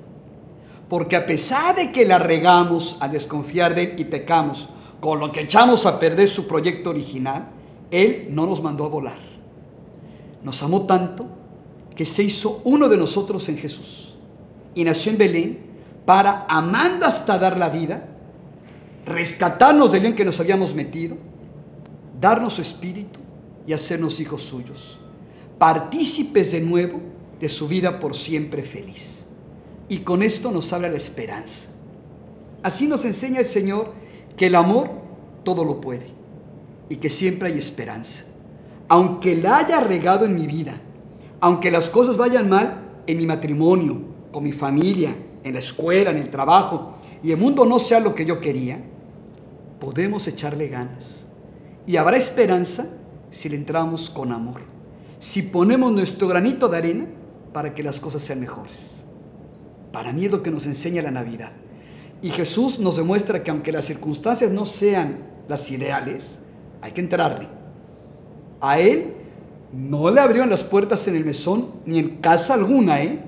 Porque 0.93 1.17
a 1.17 1.25
pesar 1.25 1.75
de 1.75 1.91
que 1.91 2.05
la 2.05 2.19
regamos 2.19 2.99
al 3.01 3.13
desconfiar 3.13 3.75
de 3.75 3.83
Él 3.85 3.95
y 3.97 4.05
pecamos, 4.05 4.69
con 5.01 5.21
lo 5.21 5.33
que 5.33 5.41
echamos 5.41 5.87
a 5.87 5.99
perder 5.99 6.29
su 6.29 6.47
proyecto 6.47 6.91
original, 6.91 7.49
Él 7.91 8.27
no 8.29 8.45
nos 8.45 8.63
mandó 8.63 8.85
a 8.85 8.91
volar. 8.91 9.19
Nos 10.43 10.63
amó 10.63 10.85
tanto 10.85 11.27
que 11.97 12.05
se 12.05 12.25
hizo 12.25 12.61
uno 12.65 12.91
de 12.91 12.99
nosotros 12.99 13.49
en 13.49 13.57
Jesús. 13.57 14.13
Y 14.75 14.85
nació 14.85 15.13
en 15.13 15.17
Belén 15.17 15.59
para, 16.05 16.45
amando 16.47 17.07
hasta 17.07 17.39
dar 17.39 17.59
la 17.59 17.71
vida, 17.71 18.11
rescatarnos 19.07 19.93
del 19.93 20.03
bien 20.03 20.15
que 20.15 20.27
nos 20.27 20.41
habíamos 20.41 20.75
metido, 20.75 21.17
darnos 22.21 22.53
su 22.53 22.61
espíritu 22.61 23.19
y 23.67 23.73
hacernos 23.73 24.21
hijos 24.21 24.43
suyos, 24.43 24.99
partícipes 25.59 26.53
de 26.53 26.61
nuevo 26.61 27.01
de 27.41 27.49
su 27.49 27.67
vida 27.67 27.99
por 27.99 28.15
siempre 28.15 28.63
feliz. 28.63 29.22
Y 29.93 29.99
con 29.99 30.23
esto 30.23 30.51
nos 30.51 30.73
habla 30.73 30.89
la 30.89 30.97
esperanza. 30.97 31.69
Así 32.63 32.87
nos 32.89 33.05
enseña 33.05 33.41
el 33.41 33.45
Señor 33.45 33.93
que 34.39 34.47
el 34.47 34.55
amor 34.55 34.89
todo 35.45 35.67
lo 35.67 35.83
puede 35.83 36.07
y 36.89 36.97
que 36.97 37.11
siempre 37.11 37.49
hay 37.51 37.59
esperanza. 37.59 38.25
Aunque 38.89 39.37
la 39.37 39.59
haya 39.59 39.81
regado 39.81 40.25
en 40.25 40.35
mi 40.35 40.47
vida, 40.47 40.81
aunque 41.41 41.71
las 41.71 41.91
cosas 41.91 42.17
vayan 42.17 42.49
mal 42.49 43.03
en 43.07 43.19
mi 43.19 43.27
matrimonio, 43.27 44.01
con 44.33 44.45
mi 44.45 44.53
familia, 44.53 45.15
en 45.45 45.53
la 45.53 45.61
escuela, 45.61 46.11
en 46.11 46.17
el 46.17 46.31
trabajo, 46.31 46.95
y 47.23 47.31
el 47.31 47.37
mundo 47.37 47.67
no 47.67 47.79
sea 47.79 48.01
lo 48.01 48.15
que 48.15 48.25
yo 48.25 48.41
quería, 48.41 48.83
podemos 49.79 50.27
echarle 50.27 50.69
ganas. 50.69 51.27
Y 51.87 51.99
habrá 51.99 52.17
esperanza 52.17 52.89
si 53.31 53.51
le 53.51 53.57
entramos 53.57 54.09
con 54.09 54.33
amor, 54.33 54.63
si 55.21 55.43
ponemos 55.43 55.93
nuestro 55.93 56.29
granito 56.29 56.67
de 56.71 56.79
arena 56.79 57.07
para 57.53 57.75
que 57.75 57.83
las 57.83 58.01
cosas 58.01 58.23
sean 58.23 58.41
mejores. 58.41 59.02
Para 59.93 60.13
mí 60.13 60.25
es 60.25 60.33
lo 60.33 60.43
que 60.43 60.51
nos 60.51 60.67
enseña 60.67 61.03
la 61.03 61.11
Navidad. 61.11 61.53
Y 62.23 62.31
Jesús 62.31 62.79
nos 62.79 62.97
demuestra 62.97 63.43
que 63.43 63.51
aunque 63.51 63.73
las 63.73 63.85
circunstancias 63.85 64.51
no 64.51 64.65
sean 64.65 65.19
las 65.49 65.71
ideales, 65.71 66.39
hay 66.81 66.93
que 66.93 67.01
entrarle. 67.01 67.49
A 68.61 68.79
Él 68.79 69.15
no 69.73 70.11
le 70.11 70.21
abrieron 70.21 70.51
las 70.51 70.63
puertas 70.63 71.07
en 71.09 71.17
el 71.17 71.25
mesón 71.25 71.69
ni 71.85 71.99
en 71.99 72.17
casa 72.19 72.55
alguna, 72.55 73.03
¿eh? 73.03 73.23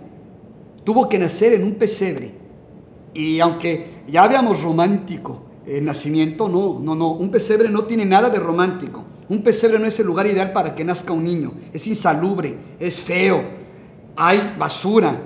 Tuvo 0.84 1.08
que 1.08 1.18
nacer 1.18 1.54
en 1.54 1.64
un 1.64 1.74
pesebre. 1.74 2.32
Y 3.14 3.40
aunque 3.40 4.02
ya 4.08 4.26
veamos 4.28 4.62
romántico 4.62 5.42
el 5.66 5.84
nacimiento, 5.84 6.48
no, 6.48 6.78
no, 6.80 6.94
no. 6.94 7.12
Un 7.12 7.30
pesebre 7.30 7.68
no 7.68 7.84
tiene 7.84 8.04
nada 8.04 8.30
de 8.30 8.38
romántico. 8.38 9.04
Un 9.28 9.42
pesebre 9.42 9.78
no 9.78 9.86
es 9.86 9.98
el 9.98 10.06
lugar 10.06 10.26
ideal 10.26 10.52
para 10.52 10.74
que 10.74 10.84
nazca 10.84 11.12
un 11.12 11.24
niño. 11.24 11.52
Es 11.72 11.86
insalubre, 11.86 12.56
es 12.78 12.94
feo, 12.94 13.42
hay 14.16 14.54
basura, 14.58 15.20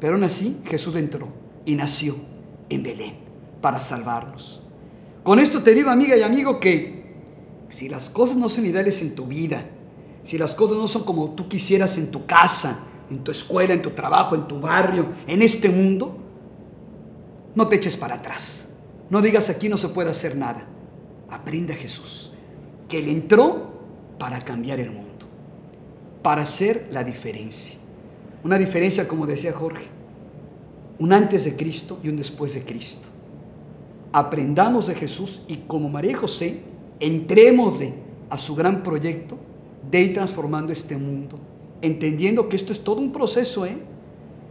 pero 0.00 0.14
aún 0.14 0.24
así 0.24 0.60
Jesús 0.64 0.94
entró 0.96 1.28
y 1.64 1.74
nació 1.74 2.16
en 2.68 2.82
Belén 2.82 3.14
para 3.60 3.80
salvarnos. 3.80 4.62
Con 5.22 5.38
esto 5.38 5.62
te 5.62 5.74
digo, 5.74 5.90
amiga 5.90 6.16
y 6.16 6.22
amigo, 6.22 6.60
que 6.60 6.98
si 7.68 7.88
las 7.88 8.08
cosas 8.08 8.36
no 8.36 8.48
son 8.48 8.66
ideales 8.66 9.02
en 9.02 9.14
tu 9.14 9.26
vida, 9.26 9.64
si 10.24 10.38
las 10.38 10.54
cosas 10.54 10.76
no 10.78 10.88
son 10.88 11.04
como 11.04 11.30
tú 11.30 11.48
quisieras 11.48 11.98
en 11.98 12.10
tu 12.10 12.26
casa, 12.26 12.86
en 13.10 13.24
tu 13.24 13.30
escuela, 13.30 13.74
en 13.74 13.82
tu 13.82 13.90
trabajo, 13.90 14.34
en 14.34 14.46
tu 14.46 14.60
barrio, 14.60 15.12
en 15.26 15.42
este 15.42 15.68
mundo, 15.68 16.16
no 17.54 17.68
te 17.68 17.76
eches 17.76 17.96
para 17.96 18.16
atrás. 18.16 18.68
No 19.10 19.22
digas 19.22 19.50
aquí 19.50 19.68
no 19.68 19.78
se 19.78 19.88
puede 19.88 20.10
hacer 20.10 20.36
nada. 20.36 20.66
Aprende 21.30 21.72
a 21.72 21.76
Jesús, 21.76 22.32
que 22.88 22.98
Él 22.98 23.08
entró 23.08 23.72
para 24.18 24.40
cambiar 24.40 24.80
el 24.80 24.90
mundo, 24.90 25.26
para 26.22 26.42
hacer 26.42 26.88
la 26.90 27.04
diferencia. 27.04 27.77
Una 28.44 28.58
diferencia, 28.58 29.08
como 29.08 29.26
decía 29.26 29.52
Jorge, 29.52 29.86
un 30.98 31.12
antes 31.12 31.44
de 31.44 31.56
Cristo 31.56 31.98
y 32.02 32.08
un 32.08 32.16
después 32.16 32.54
de 32.54 32.62
Cristo. 32.62 33.08
Aprendamos 34.12 34.86
de 34.86 34.94
Jesús 34.94 35.42
y 35.48 35.56
como 35.58 35.88
María 35.88 36.12
y 36.12 36.14
José, 36.14 36.60
entrémosle 37.00 37.94
a 38.30 38.38
su 38.38 38.54
gran 38.54 38.82
proyecto 38.82 39.36
de 39.90 40.00
ir 40.00 40.14
transformando 40.14 40.72
este 40.72 40.96
mundo, 40.96 41.38
entendiendo 41.82 42.48
que 42.48 42.56
esto 42.56 42.72
es 42.72 42.82
todo 42.82 43.00
un 43.00 43.12
proceso. 43.12 43.66
¿eh? 43.66 43.76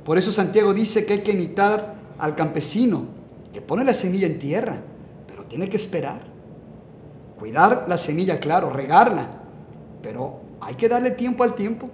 Por 0.03 0.17
eso 0.17 0.31
Santiago 0.31 0.73
dice 0.73 1.05
que 1.05 1.13
hay 1.13 1.21
que 1.21 1.31
imitar 1.31 1.95
al 2.17 2.35
campesino, 2.35 3.05
que 3.53 3.61
pone 3.61 3.83
la 3.83 3.93
semilla 3.93 4.27
en 4.27 4.39
tierra, 4.39 4.81
pero 5.27 5.43
tiene 5.43 5.69
que 5.69 5.77
esperar. 5.77 6.21
Cuidar 7.37 7.85
la 7.87 7.97
semilla, 7.97 8.39
claro, 8.39 8.69
regarla, 8.69 9.41
pero 10.01 10.39
hay 10.59 10.75
que 10.75 10.89
darle 10.89 11.11
tiempo 11.11 11.43
al 11.43 11.55
tiempo. 11.55 11.89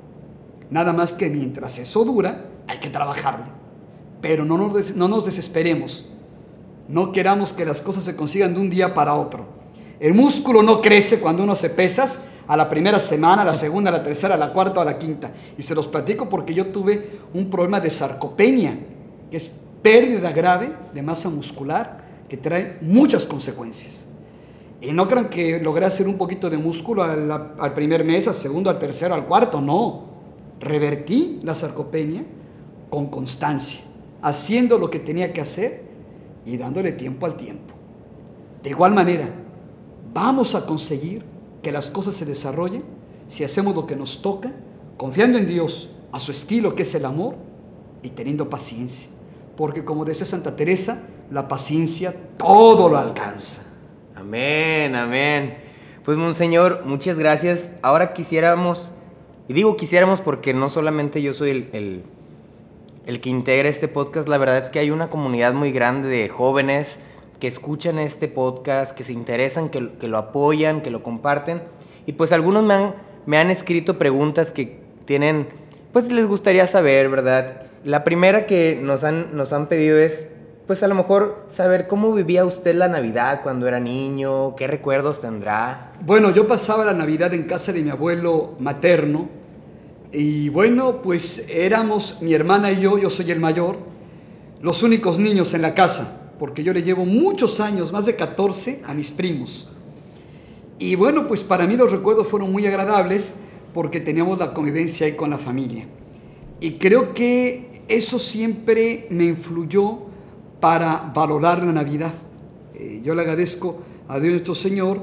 Nada 0.70 0.93
más 0.93 1.13
que 1.13 1.29
mientras 1.29 1.77
eso 1.79 2.03
dura, 2.03 2.46
hay 2.67 2.79
que 2.79 2.89
trabajarle. 2.89 3.46
Pero 4.22 4.46
no 4.46 4.58
nos, 4.58 4.96
no 4.96 5.08
nos 5.08 5.25
desesperemos. 5.25 6.05
No 6.88 7.12
queramos 7.12 7.53
que 7.53 7.65
las 7.65 7.82
cosas 7.82 8.03
se 8.03 8.15
consigan 8.15 8.53
de 8.53 8.60
un 8.60 8.70
día 8.70 8.93
para 8.93 9.15
otro. 9.15 9.46
El 10.00 10.13
músculo 10.13 10.63
no 10.63 10.82
crece 10.82 11.20
cuando 11.20 11.43
uno 11.43 11.55
se 11.55 11.70
pesas 11.70 12.22
a 12.48 12.58
la 12.58 12.70
primera 12.70 13.00
semana, 13.00 13.43
a 13.43 13.46
la 13.46 13.53
segunda, 13.53 13.89
a 13.89 13.93
la 13.93 14.03
tercera, 14.03 14.36
a 14.36 14.38
la 14.38 14.51
cuarta 14.51 14.79
o 14.79 14.84
a 14.84 14.86
la 14.86 14.98
quinta. 14.98 15.32
Y 15.58 15.63
se 15.63 15.75
los 15.75 15.88
platico 15.88 16.27
porque 16.27 16.53
yo 16.53 16.67
tuve 16.67 17.20
un 17.34 17.50
problema 17.50 17.79
de 17.79 17.89
sarcopenia, 17.89 18.77
que 19.32 19.38
es 19.38 19.62
pérdida 19.82 20.32
grave 20.32 20.74
de 20.93 21.01
masa 21.01 21.29
muscular 21.29 22.03
que 22.27 22.38
trae 22.38 22.77
muchas 22.82 23.25
consecuencias. 23.25 24.05
Y 24.82 24.91
no 24.91 25.08
crean 25.08 25.29
que 25.29 25.62
logré 25.62 25.86
hacer 25.86 26.08
un 26.08 26.17
poquito 26.17 26.50
de 26.50 26.58
músculo 26.58 27.03
al 27.03 27.74
primer 27.74 28.03
mes, 28.03 28.27
al 28.27 28.34
segundo, 28.34 28.70
al 28.70 28.79
tercero, 28.79 29.15
al 29.15 29.25
cuarto, 29.25 29.62
no. 29.62 30.12
Revertí 30.63 31.39
la 31.43 31.55
sarcopenia 31.55 32.24
con 32.89 33.08
constancia, 33.08 33.82
haciendo 34.22 34.77
lo 34.77 34.89
que 34.89 35.00
tenía 35.00 35.34
que 35.34 35.41
hacer 35.41 35.84
y 36.46 36.58
dándole 36.58 36.91
tiempo 36.93 37.25
al 37.25 37.36
tiempo. 37.36 37.74
De 38.62 38.70
igual 38.70 38.93
manera, 38.93 39.29
vamos 40.13 40.55
a 40.55 40.65
conseguir 40.65 41.24
que 41.62 41.72
las 41.72 41.88
cosas 41.89 42.15
se 42.15 42.25
desarrollen 42.25 42.84
si 43.27 43.43
hacemos 43.43 43.75
lo 43.75 43.86
que 43.88 43.96
nos 43.96 44.22
toca, 44.22 44.51
confiando 44.98 45.38
en 45.38 45.48
Dios, 45.48 45.89
a 46.12 46.20
su 46.20 46.32
estilo 46.32 46.75
que 46.75 46.84
es 46.84 46.96
el 46.96 47.05
amor 47.05 47.36
y 48.03 48.10
teniendo 48.12 48.50
paciencia. 48.50 49.10
Porque 49.58 49.84
como 49.84 50.05
decía 50.05 50.25
Santa 50.25 50.55
Teresa, 50.55 51.03
la 51.29 51.48
paciencia 51.48 52.13
todo 52.38 52.88
lo 52.88 52.98
alcanza. 52.98 53.63
Amén, 54.15 54.96
amén. 54.96 55.58
Pues 56.05 56.17
Monseñor, 56.17 56.84
muchas 56.86 57.17
gracias. 57.17 57.72
Ahora 57.82 58.13
quisiéramos, 58.13 58.91
y 59.47 59.53
digo 59.53 59.75
quisiéramos 59.75 60.21
porque 60.21 60.53
no 60.53 60.69
solamente 60.69 61.21
yo 61.21 61.33
soy 61.33 61.50
el, 61.50 62.03
el, 63.05 63.21
que 63.21 63.29
integra 63.29 63.67
este 63.67 63.88
podcast, 63.88 64.27
la 64.27 64.38
verdad 64.38 64.57
es 64.57 64.69
que 64.69 64.79
hay 64.79 64.91
una 64.91 65.09
comunidad 65.09 65.53
muy 65.53 65.71
grande 65.71 66.07
de 66.07 66.29
jóvenes, 66.29 67.00
que 67.39 67.47
escuchan 67.47 68.00
este 68.00 68.29
podcast, 68.29 68.95
que 68.95 69.03
se 69.03 69.12
interesan, 69.12 69.69
que, 69.69 69.91
que, 70.00 70.07
lo 70.07 70.17
apoyan, 70.17 70.81
que 70.81 70.89
lo 70.89 71.03
comparten. 71.03 71.62
Y 72.05 72.13
pues 72.13 72.31
algunos 72.31 72.63
me 72.63 72.73
han, 72.73 72.95
me 73.25 73.38
han 73.38 73.51
escrito 73.51 73.97
preguntas 73.97 74.50
que 74.50 74.79
tienen, 75.03 75.47
pues 75.91 76.09
les 76.09 76.25
gustaría 76.25 76.65
saber, 76.67 77.09
¿verdad? 77.09 77.63
La 77.83 78.05
primera 78.05 78.45
que 78.45 78.79
nos 78.81 79.03
han, 79.03 79.35
nos 79.35 79.51
han 79.51 79.67
pedido 79.67 79.97
es, 79.97 80.27
pues 80.67 80.82
a 80.84 80.88
lo 80.88 80.96
mejor 80.96 81.46
saber 81.50 81.88
cómo 81.88 82.13
vivía 82.13 82.46
usted 82.46 82.75
la 82.75 82.88
Navidad 82.88 83.41
cuando 83.43 83.67
era 83.67 83.79
niño, 83.79 84.55
qué 84.55 84.67
recuerdos 84.67 85.20
tendrá. 85.20 85.93
Bueno, 86.01 86.32
yo 86.32 86.48
pasaba 86.48 86.86
la 86.86 86.93
Navidad 86.93 87.34
en 87.34 87.43
casa 87.43 87.74
de 87.74 87.84
mi 87.84 87.89
abuelo 87.89 88.55
materno 88.60 89.27
y 90.12 90.50
bueno, 90.50 91.01
pues 91.01 91.48
éramos 91.50 92.22
mi 92.22 92.34
hermana 92.34 92.72
y 92.72 92.82
yo, 92.82 92.98
yo 92.98 93.10
soy 93.10 93.32
el 93.32 93.39
mayor, 93.39 93.77
los 94.62 94.84
únicos 94.84 95.20
niños 95.20 95.53
en 95.53 95.62
la 95.62 95.74
casa 95.74 96.20
porque 96.39 96.63
yo 96.63 96.74
le 96.74 96.84
llevo 96.84 97.05
muchos 97.05 97.60
años, 97.60 97.91
más 97.91 98.05
de 98.05 98.15
14, 98.15 98.82
a 98.86 98.93
mis 98.93 99.12
primos. 99.12 99.70
Y 100.79 100.96
bueno, 100.96 101.27
pues 101.27 101.43
para 101.43 101.67
mí 101.67 101.77
los 101.77 101.91
recuerdos 101.91 102.27
fueron 102.27 102.51
muy 102.51 102.66
agradables 102.66 103.35
porque 103.74 104.00
teníamos 104.00 104.40
la 104.40 104.53
convivencia 104.53 105.07
ahí 105.07 105.14
con 105.14 105.29
la 105.29 105.37
familia. 105.37 105.85
Y 106.59 106.74
creo 106.74 107.14
que 107.14 107.83
eso 107.87 108.20
siempre 108.20 109.07
me 109.09 109.25
influyó 109.25 110.12
para 110.63 111.11
valorar 111.13 111.61
la 111.61 111.73
Navidad. 111.73 112.13
Eh, 112.73 113.01
yo 113.03 113.13
le 113.15 113.21
agradezco 113.21 113.81
a 114.07 114.17
Dios 114.17 114.31
nuestro 114.31 114.55
Señor 114.55 115.01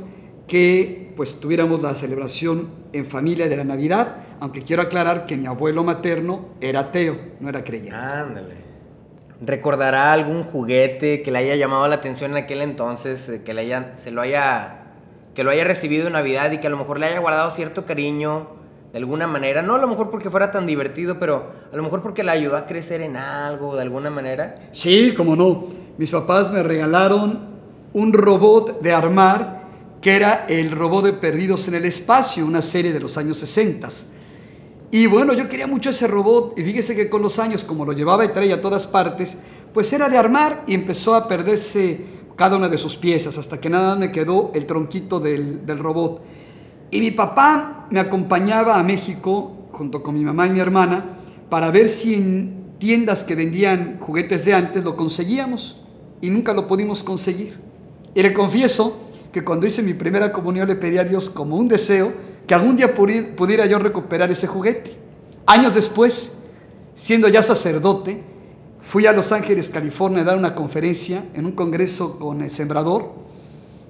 que 0.48 1.12
pues 1.14 1.38
tuviéramos 1.38 1.82
la 1.82 1.94
celebración 1.94 2.70
en 2.94 3.04
familia 3.04 3.46
de 3.46 3.58
la 3.58 3.64
Navidad, 3.64 4.22
aunque 4.40 4.62
quiero 4.62 4.80
aclarar 4.80 5.26
que 5.26 5.36
mi 5.36 5.44
abuelo 5.44 5.84
materno 5.84 6.46
era 6.62 6.80
ateo, 6.80 7.14
no 7.40 7.50
era 7.50 7.62
creyente. 7.62 7.94
Ándale. 7.94 8.54
¿Recordará 9.42 10.14
algún 10.14 10.44
juguete 10.44 11.20
que 11.20 11.30
le 11.30 11.40
haya 11.40 11.56
llamado 11.56 11.86
la 11.88 11.96
atención 11.96 12.30
en 12.30 12.38
aquel 12.38 12.62
entonces, 12.62 13.28
eh, 13.28 13.42
que 13.44 13.52
le 13.52 13.60
haya, 13.60 13.98
se 13.98 14.10
lo 14.10 14.22
haya, 14.22 14.94
que 15.34 15.44
lo 15.44 15.50
haya 15.50 15.64
recibido 15.64 16.06
en 16.06 16.14
Navidad 16.14 16.50
y 16.52 16.56
que 16.56 16.68
a 16.68 16.70
lo 16.70 16.78
mejor 16.78 16.98
le 16.98 17.04
haya 17.04 17.18
guardado 17.18 17.50
cierto 17.50 17.84
cariño 17.84 18.59
de 18.92 18.98
alguna 18.98 19.26
manera? 19.26 19.62
No 19.62 19.76
a 19.76 19.78
lo 19.78 19.88
mejor 19.88 20.10
porque 20.10 20.30
fuera 20.30 20.50
tan 20.50 20.66
divertido, 20.66 21.18
pero 21.18 21.52
a 21.72 21.76
lo 21.76 21.82
mejor 21.82 22.02
porque 22.02 22.24
le 22.24 22.32
ayudó 22.32 22.56
a 22.56 22.66
crecer 22.66 23.00
en 23.02 23.16
algo 23.16 23.76
de 23.76 23.82
alguna 23.82 24.10
manera. 24.10 24.70
Sí, 24.72 25.14
como 25.16 25.36
no. 25.36 25.66
Mis 25.98 26.10
papás 26.10 26.50
me 26.50 26.62
regalaron 26.62 27.50
un 27.92 28.12
robot 28.12 28.80
de 28.80 28.92
armar 28.92 29.60
que 30.00 30.16
era 30.16 30.46
el 30.48 30.70
robot 30.70 31.04
de 31.04 31.12
Perdidos 31.12 31.68
en 31.68 31.74
el 31.74 31.84
Espacio, 31.84 32.46
una 32.46 32.62
serie 32.62 32.92
de 32.92 33.00
los 33.00 33.18
años 33.18 33.38
60. 33.38 33.88
Y 34.92 35.06
bueno, 35.06 35.34
yo 35.34 35.48
quería 35.48 35.66
mucho 35.66 35.90
ese 35.90 36.06
robot 36.06 36.58
y 36.58 36.64
fíjese 36.64 36.96
que 36.96 37.08
con 37.08 37.22
los 37.22 37.38
años, 37.38 37.62
como 37.62 37.84
lo 37.84 37.92
llevaba 37.92 38.24
y 38.24 38.28
traía 38.28 38.56
a 38.56 38.60
todas 38.60 38.86
partes, 38.86 39.36
pues 39.72 39.92
era 39.92 40.08
de 40.08 40.16
armar 40.16 40.64
y 40.66 40.74
empezó 40.74 41.14
a 41.14 41.28
perderse 41.28 42.00
cada 42.34 42.56
una 42.56 42.68
de 42.68 42.78
sus 42.78 42.96
piezas 42.96 43.36
hasta 43.38 43.60
que 43.60 43.68
nada 43.68 43.94
me 43.96 44.10
quedó 44.10 44.50
el 44.54 44.66
tronquito 44.66 45.20
del, 45.20 45.64
del 45.66 45.78
robot. 45.78 46.22
Y 46.90 47.00
mi 47.00 47.10
papá 47.10 47.86
me 47.90 48.00
acompañaba 48.00 48.78
a 48.78 48.82
México 48.82 49.68
junto 49.72 50.02
con 50.02 50.14
mi 50.14 50.24
mamá 50.24 50.46
y 50.46 50.50
mi 50.50 50.60
hermana 50.60 51.04
para 51.48 51.70
ver 51.70 51.88
si 51.88 52.14
en 52.14 52.74
tiendas 52.78 53.24
que 53.24 53.34
vendían 53.34 53.98
juguetes 54.00 54.44
de 54.44 54.54
antes 54.54 54.84
lo 54.84 54.96
conseguíamos 54.96 55.82
y 56.20 56.30
nunca 56.30 56.52
lo 56.52 56.66
pudimos 56.66 57.02
conseguir. 57.02 57.58
Y 58.14 58.22
le 58.22 58.32
confieso 58.32 59.08
que 59.32 59.44
cuando 59.44 59.66
hice 59.66 59.82
mi 59.82 59.94
primera 59.94 60.32
comunión 60.32 60.66
le 60.68 60.74
pedí 60.74 60.98
a 60.98 61.04
Dios 61.04 61.30
como 61.30 61.56
un 61.56 61.68
deseo 61.68 62.12
que 62.46 62.54
algún 62.54 62.76
día 62.76 62.94
pudiera 62.94 63.66
yo 63.66 63.78
recuperar 63.78 64.30
ese 64.30 64.46
juguete. 64.46 64.96
Años 65.46 65.74
después, 65.74 66.38
siendo 66.94 67.28
ya 67.28 67.42
sacerdote, 67.42 68.22
fui 68.80 69.06
a 69.06 69.12
Los 69.12 69.30
Ángeles, 69.30 69.68
California, 69.68 70.22
a 70.22 70.24
dar 70.24 70.36
una 70.36 70.54
conferencia 70.54 71.24
en 71.34 71.46
un 71.46 71.52
congreso 71.52 72.18
con 72.18 72.42
el 72.42 72.50
sembrador 72.50 73.12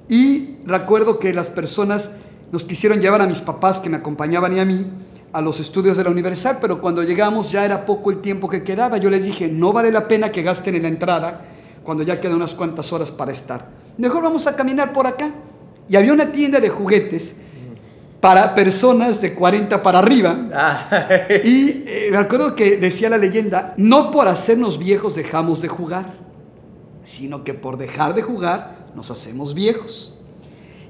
y 0.09 0.57
recuerdo 0.67 1.19
que 1.19 1.33
las 1.33 1.49
personas 1.49 2.11
nos 2.53 2.65
quisieron 2.65 3.01
llevar 3.01 3.23
a 3.23 3.27
mis 3.27 3.41
papás 3.41 3.81
que 3.81 3.89
me 3.89 3.99
acompañaban 3.99 4.57
y 4.57 4.61
a 4.61 4.65
mí 4.65 4.87
a 5.33 5.41
los 5.41 5.61
estudios 5.61 5.97
de 5.97 6.05
la 6.05 6.11
Universal, 6.11 6.59
pero 6.61 6.81
cuando 6.81 7.03
llegamos 7.03 7.53
ya 7.53 7.65
era 7.65 7.87
poco 7.87 8.11
el 8.11 8.21
tiempo 8.21 8.49
que 8.49 8.65
quedaba. 8.65 8.99
Yo 8.99 9.11
les 9.11 9.25
dije, 9.25 9.49
no 9.49 9.73
vale 9.73 9.93
la 9.93 10.09
pena 10.09 10.33
que 10.33 10.43
gasten 10.43 10.75
en 10.75 10.83
la 10.83 10.89
entrada 10.89 11.43
cuando 11.85 12.03
ya 12.03 12.21
quedan 12.21 12.37
unas 12.37 12.55
cuantas 12.55 12.93
horas 12.93 13.11
para 13.11 13.33
estar. 13.33 13.69
Mejor 13.97 14.23
vamos 14.23 14.47
a 14.47 14.57
caminar 14.57 14.93
por 14.93 15.07
acá. 15.07 15.33
Y 15.89 15.97
había 15.97 16.13
una 16.13 16.33
tienda 16.33 16.61
de 16.61 16.69
juguetes 16.69 17.37
para 18.21 18.55
personas 18.55 19.21
de 19.21 19.35
40 19.35 19.83
para 19.83 19.99
arriba. 19.99 20.37
y 21.45 21.83
eh, 21.87 22.09
me 22.11 22.19
acuerdo 22.19 22.55
que 22.55 22.77
decía 22.77 23.09
la 23.09 23.17
leyenda, 23.17 23.75
no 23.77 24.11
por 24.11 24.29
hacernos 24.29 24.79
viejos 24.79 25.15
dejamos 25.15 25.63
de 25.63 25.69
jugar, 25.69 26.15
sino 27.05 27.45
que 27.45 27.55
por 27.55 27.79
dejar 27.79 28.15
de 28.15 28.23
jugar 28.23 28.91
nos 28.95 29.11
hacemos 29.11 29.55
viejos. 29.55 30.15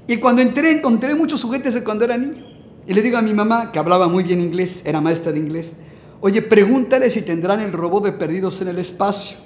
Y 0.07 0.17
cuando 0.17 0.41
entré 0.41 0.71
encontré 0.71 1.15
muchos 1.15 1.43
juguetes 1.43 1.73
de 1.73 1.83
cuando 1.83 2.05
era 2.05 2.17
niño. 2.17 2.43
Y 2.87 2.93
le 2.93 3.01
digo 3.01 3.17
a 3.17 3.21
mi 3.21 3.33
mamá, 3.33 3.71
que 3.71 3.79
hablaba 3.79 4.07
muy 4.07 4.23
bien 4.23 4.41
inglés, 4.41 4.81
era 4.85 5.01
maestra 5.01 5.31
de 5.31 5.39
inglés, 5.39 5.73
oye, 6.19 6.41
pregúntale 6.41 7.09
si 7.09 7.21
tendrán 7.21 7.59
el 7.59 7.71
robot 7.71 8.05
de 8.05 8.11
perdidos 8.11 8.61
en 8.61 8.69
el 8.69 8.79
espacio. 8.79 9.37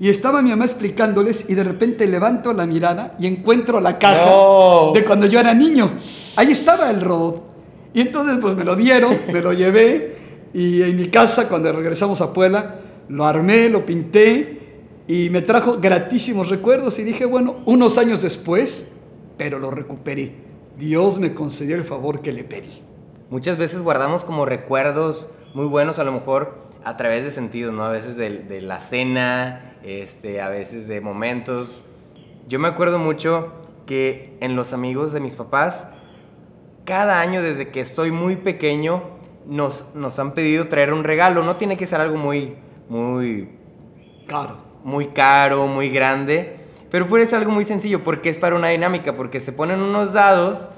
Y 0.00 0.08
estaba 0.08 0.42
mi 0.42 0.50
mamá 0.50 0.64
explicándoles 0.64 1.48
y 1.48 1.54
de 1.54 1.64
repente 1.64 2.06
levanto 2.06 2.52
la 2.52 2.66
mirada 2.66 3.14
y 3.18 3.26
encuentro 3.26 3.80
la 3.80 3.98
caja 3.98 4.30
de 4.94 5.04
cuando 5.04 5.26
yo 5.26 5.38
era 5.38 5.54
niño. 5.54 5.92
Ahí 6.34 6.50
estaba 6.50 6.90
el 6.90 7.00
robot. 7.00 7.44
Y 7.94 8.00
entonces 8.00 8.38
pues 8.40 8.56
me 8.56 8.64
lo 8.64 8.74
dieron, 8.74 9.18
me 9.32 9.40
lo 9.40 9.52
llevé 9.52 10.16
y 10.54 10.82
en 10.82 10.96
mi 10.96 11.08
casa 11.08 11.48
cuando 11.48 11.72
regresamos 11.72 12.20
a 12.20 12.32
Puebla 12.32 12.80
lo 13.08 13.26
armé, 13.26 13.68
lo 13.68 13.84
pinté 13.84 14.60
y 15.06 15.28
me 15.30 15.42
trajo 15.42 15.78
gratísimos 15.78 16.48
recuerdos 16.48 16.98
y 16.98 17.04
dije, 17.04 17.24
bueno, 17.24 17.56
unos 17.66 17.98
años 17.98 18.22
después, 18.22 18.91
pero 19.36 19.58
lo 19.58 19.70
recuperé. 19.70 20.34
Dios 20.76 21.18
me 21.18 21.34
concedió 21.34 21.76
el 21.76 21.84
favor 21.84 22.22
que 22.22 22.32
le 22.32 22.44
pedí. 22.44 22.82
Muchas 23.30 23.58
veces 23.58 23.82
guardamos 23.82 24.24
como 24.24 24.44
recuerdos 24.44 25.30
muy 25.54 25.66
buenos, 25.66 25.98
a 25.98 26.04
lo 26.04 26.12
mejor 26.12 26.62
a 26.84 26.96
través 26.96 27.24
de 27.24 27.30
sentidos, 27.30 27.74
¿no? 27.74 27.84
A 27.84 27.90
veces 27.90 28.16
de, 28.16 28.38
de 28.38 28.60
la 28.60 28.80
cena, 28.80 29.76
este, 29.82 30.40
a 30.40 30.48
veces 30.48 30.88
de 30.88 31.00
momentos. 31.00 31.90
Yo 32.48 32.58
me 32.58 32.68
acuerdo 32.68 32.98
mucho 32.98 33.52
que 33.86 34.36
en 34.40 34.56
los 34.56 34.72
amigos 34.72 35.12
de 35.12 35.20
mis 35.20 35.36
papás 35.36 35.86
cada 36.84 37.20
año 37.20 37.42
desde 37.42 37.68
que 37.68 37.80
estoy 37.80 38.10
muy 38.10 38.36
pequeño 38.36 39.02
nos, 39.46 39.94
nos 39.94 40.18
han 40.18 40.32
pedido 40.32 40.68
traer 40.68 40.92
un 40.92 41.04
regalo. 41.04 41.44
No 41.44 41.56
tiene 41.56 41.76
que 41.76 41.86
ser 41.86 42.00
algo 42.00 42.16
muy, 42.16 42.56
muy 42.88 43.50
caro. 44.26 44.58
Muy 44.84 45.08
caro, 45.08 45.66
muy 45.66 45.90
grande. 45.90 46.56
Pero 46.92 47.08
puede 47.08 47.26
ser 47.26 47.38
algo 47.38 47.50
muy 47.50 47.64
sencillo 47.64 48.04
porque 48.04 48.28
es 48.28 48.38
para 48.38 48.54
una 48.54 48.68
dinámica, 48.68 49.16
porque 49.16 49.40
se 49.40 49.50
ponen 49.50 49.80
unos 49.80 50.12
dados 50.12 50.68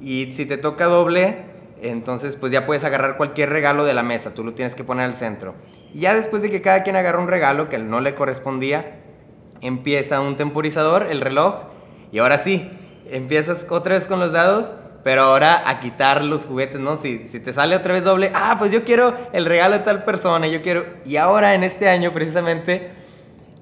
y 0.00 0.32
si 0.32 0.46
te 0.46 0.58
toca 0.58 0.84
doble, 0.84 1.38
entonces 1.82 2.36
pues 2.36 2.52
ya 2.52 2.66
puedes 2.66 2.84
agarrar 2.84 3.16
cualquier 3.16 3.50
regalo 3.50 3.84
de 3.84 3.92
la 3.92 4.04
mesa, 4.04 4.32
tú 4.32 4.44
lo 4.44 4.54
tienes 4.54 4.76
que 4.76 4.84
poner 4.84 5.06
al 5.06 5.16
centro. 5.16 5.54
Y 5.92 6.00
ya 6.00 6.14
después 6.14 6.40
de 6.40 6.50
que 6.50 6.62
cada 6.62 6.84
quien 6.84 6.94
agarra 6.94 7.18
un 7.18 7.26
regalo 7.26 7.68
que 7.68 7.78
no 7.78 8.00
le 8.00 8.14
correspondía, 8.14 9.00
empieza 9.60 10.20
un 10.20 10.36
temporizador, 10.36 11.08
el 11.10 11.20
reloj, 11.20 11.56
y 12.12 12.20
ahora 12.20 12.38
sí, 12.38 12.70
empiezas 13.10 13.66
otra 13.68 13.96
vez 13.96 14.06
con 14.06 14.20
los 14.20 14.30
dados, 14.30 14.72
pero 15.02 15.22
ahora 15.22 15.68
a 15.68 15.80
quitar 15.80 16.24
los 16.24 16.44
juguetes, 16.44 16.78
¿no? 16.78 16.96
Si, 16.96 17.26
si 17.26 17.40
te 17.40 17.52
sale 17.52 17.74
otra 17.74 17.92
vez 17.92 18.04
doble, 18.04 18.30
ah, 18.34 18.54
pues 18.56 18.70
yo 18.70 18.84
quiero 18.84 19.16
el 19.32 19.44
regalo 19.44 19.78
de 19.78 19.84
tal 19.84 20.04
persona, 20.04 20.46
yo 20.46 20.62
quiero... 20.62 20.86
Y 21.04 21.16
ahora 21.16 21.54
en 21.54 21.64
este 21.64 21.88
año 21.88 22.12
precisamente, 22.12 22.92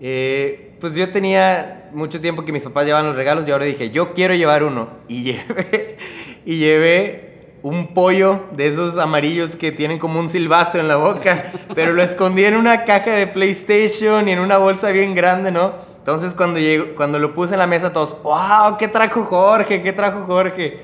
eh, 0.01 0.77
pues 0.81 0.95
yo 0.95 1.09
tenía 1.11 1.91
mucho 1.93 2.21
tiempo 2.21 2.45
que 2.45 2.53
mis 2.53 2.65
papás 2.65 2.85
llevaban 2.85 3.07
los 3.07 3.17
regalos 3.17 3.47
y 3.47 3.51
ahora 3.51 3.65
dije, 3.65 3.91
yo 3.91 4.13
quiero 4.13 4.35
llevar 4.35 4.63
uno. 4.63 4.89
Y 5.09 5.23
llevé, 5.25 5.97
y 6.45 6.59
llevé 6.59 7.35
un 7.63 7.95
pollo 7.95 8.41
de 8.53 8.69
esos 8.69 8.99
amarillos 8.99 9.57
que 9.57 9.73
tienen 9.73 9.99
como 9.99 10.21
un 10.21 10.29
silbato 10.29 10.79
en 10.79 10.87
la 10.87 10.97
boca, 10.97 11.51
pero 11.75 11.95
lo 11.95 12.03
escondí 12.03 12.45
en 12.45 12.57
una 12.57 12.85
caja 12.85 13.13
de 13.13 13.27
PlayStation 13.27 14.29
y 14.29 14.33
en 14.33 14.41
una 14.41 14.59
bolsa 14.59 14.91
bien 14.91 15.15
grande, 15.15 15.51
¿no? 15.51 15.73
Entonces 15.97 16.35
cuando, 16.35 16.61
llegó, 16.61 16.95
cuando 16.95 17.19
lo 17.19 17.33
puse 17.33 17.55
en 17.55 17.61
la 17.61 17.67
mesa 17.67 17.91
todos, 17.91 18.23
wow, 18.23 18.77
¿qué 18.79 18.89
trajo 18.89 19.25
Jorge? 19.25 19.83
¿Qué 19.83 19.95
trajo 19.95 20.27
Jorge? 20.27 20.83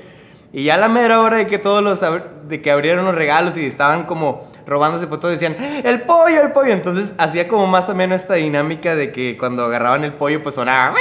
Y 0.51 0.63
ya 0.63 0.77
la 0.77 0.89
mera 0.89 1.21
hora 1.21 1.37
de 1.37 1.45
que 1.45 1.59
todos 1.59 1.83
los 1.83 1.99
de 2.47 2.61
que 2.61 2.71
abrieron 2.71 3.05
los 3.05 3.13
regalos 3.13 3.55
y 3.55 3.65
estaban 3.65 4.05
como 4.05 4.50
robándose, 4.65 5.07
pues 5.07 5.21
decían, 5.21 5.55
el 5.83 6.01
pollo, 6.01 6.41
el 6.41 6.51
pollo. 6.51 6.73
Entonces 6.73 7.13
hacía 7.17 7.47
como 7.47 7.67
más 7.67 7.89
o 7.89 7.95
menos 7.95 8.21
esta 8.21 8.35
dinámica 8.35 8.95
de 8.95 9.11
que 9.11 9.37
cuando 9.37 9.65
agarraban 9.65 10.03
el 10.03 10.13
pollo, 10.13 10.41
pues 10.43 10.55
sonaba. 10.55 10.95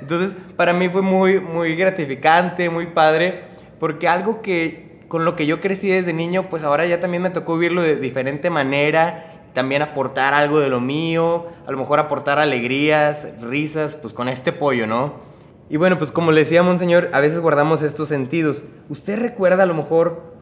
Entonces, 0.00 0.36
para 0.56 0.74
mí 0.74 0.88
fue 0.90 1.00
muy, 1.00 1.40
muy 1.40 1.76
gratificante, 1.76 2.68
muy 2.68 2.86
padre, 2.88 3.44
porque 3.80 4.06
algo 4.06 4.42
que 4.42 5.00
con 5.08 5.24
lo 5.24 5.36
que 5.36 5.46
yo 5.46 5.60
crecí 5.60 5.88
desde 5.88 6.12
niño, 6.12 6.48
pues 6.50 6.62
ahora 6.62 6.84
ya 6.86 7.00
también 7.00 7.22
me 7.22 7.30
tocó 7.30 7.54
vivirlo 7.54 7.80
de 7.80 7.96
diferente 7.96 8.50
manera, 8.50 9.48
también 9.54 9.80
aportar 9.80 10.34
algo 10.34 10.60
de 10.60 10.68
lo 10.68 10.80
mío, 10.80 11.46
a 11.66 11.70
lo 11.70 11.78
mejor 11.78 12.00
aportar 12.00 12.38
alegrías, 12.38 13.28
risas, 13.40 13.94
pues 13.94 14.12
con 14.12 14.28
este 14.28 14.52
pollo, 14.52 14.86
¿no? 14.86 15.14
Y 15.70 15.78
bueno, 15.78 15.98
pues 15.98 16.10
como 16.10 16.32
le 16.32 16.42
decía 16.42 16.62
Monseñor, 16.62 17.08
a 17.12 17.20
veces 17.20 17.40
guardamos 17.40 17.80
estos 17.80 18.08
sentidos. 18.08 18.64
¿Usted 18.88 19.18
recuerda 19.18 19.62
a 19.62 19.66
lo 19.66 19.74
mejor 19.74 20.33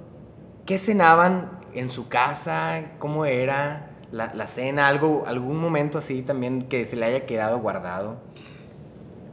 qué 0.66 0.79
cenaban 0.79 1.61
en 1.75 1.90
su 1.90 2.09
casa? 2.09 2.92
¿Cómo 2.98 3.25
era 3.25 3.90
la, 4.11 4.46
cena? 4.46 4.88
¿Algo, 4.88 5.25
¿Algún 5.27 5.59
momento 5.59 5.98
así 5.98 6.22
también 6.22 6.62
que 6.62 6.87
se 6.87 6.96
le 6.96 7.07
haya 7.07 7.27
quedado 7.27 7.59
guardado? 7.61 8.20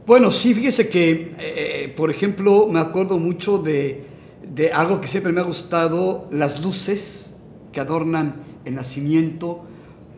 Bueno, 0.06 0.30
sí, 0.30 0.54
fíjese 0.54 0.88
que, 0.88 1.34
eh, 1.38 1.94
por 1.96 2.10
ejemplo, 2.10 2.66
me 2.68 2.80
acuerdo 2.80 3.18
mucho 3.18 3.58
de, 3.58 4.06
de 4.42 4.72
algo 4.72 5.00
que 5.00 5.08
siempre 5.08 5.32
me 5.32 5.40
ha 5.40 5.44
gustado, 5.44 6.26
las 6.30 6.60
luces 6.60 7.34
que 7.72 7.80
adornan 7.80 8.42
el 8.64 8.74
nacimiento. 8.74 9.64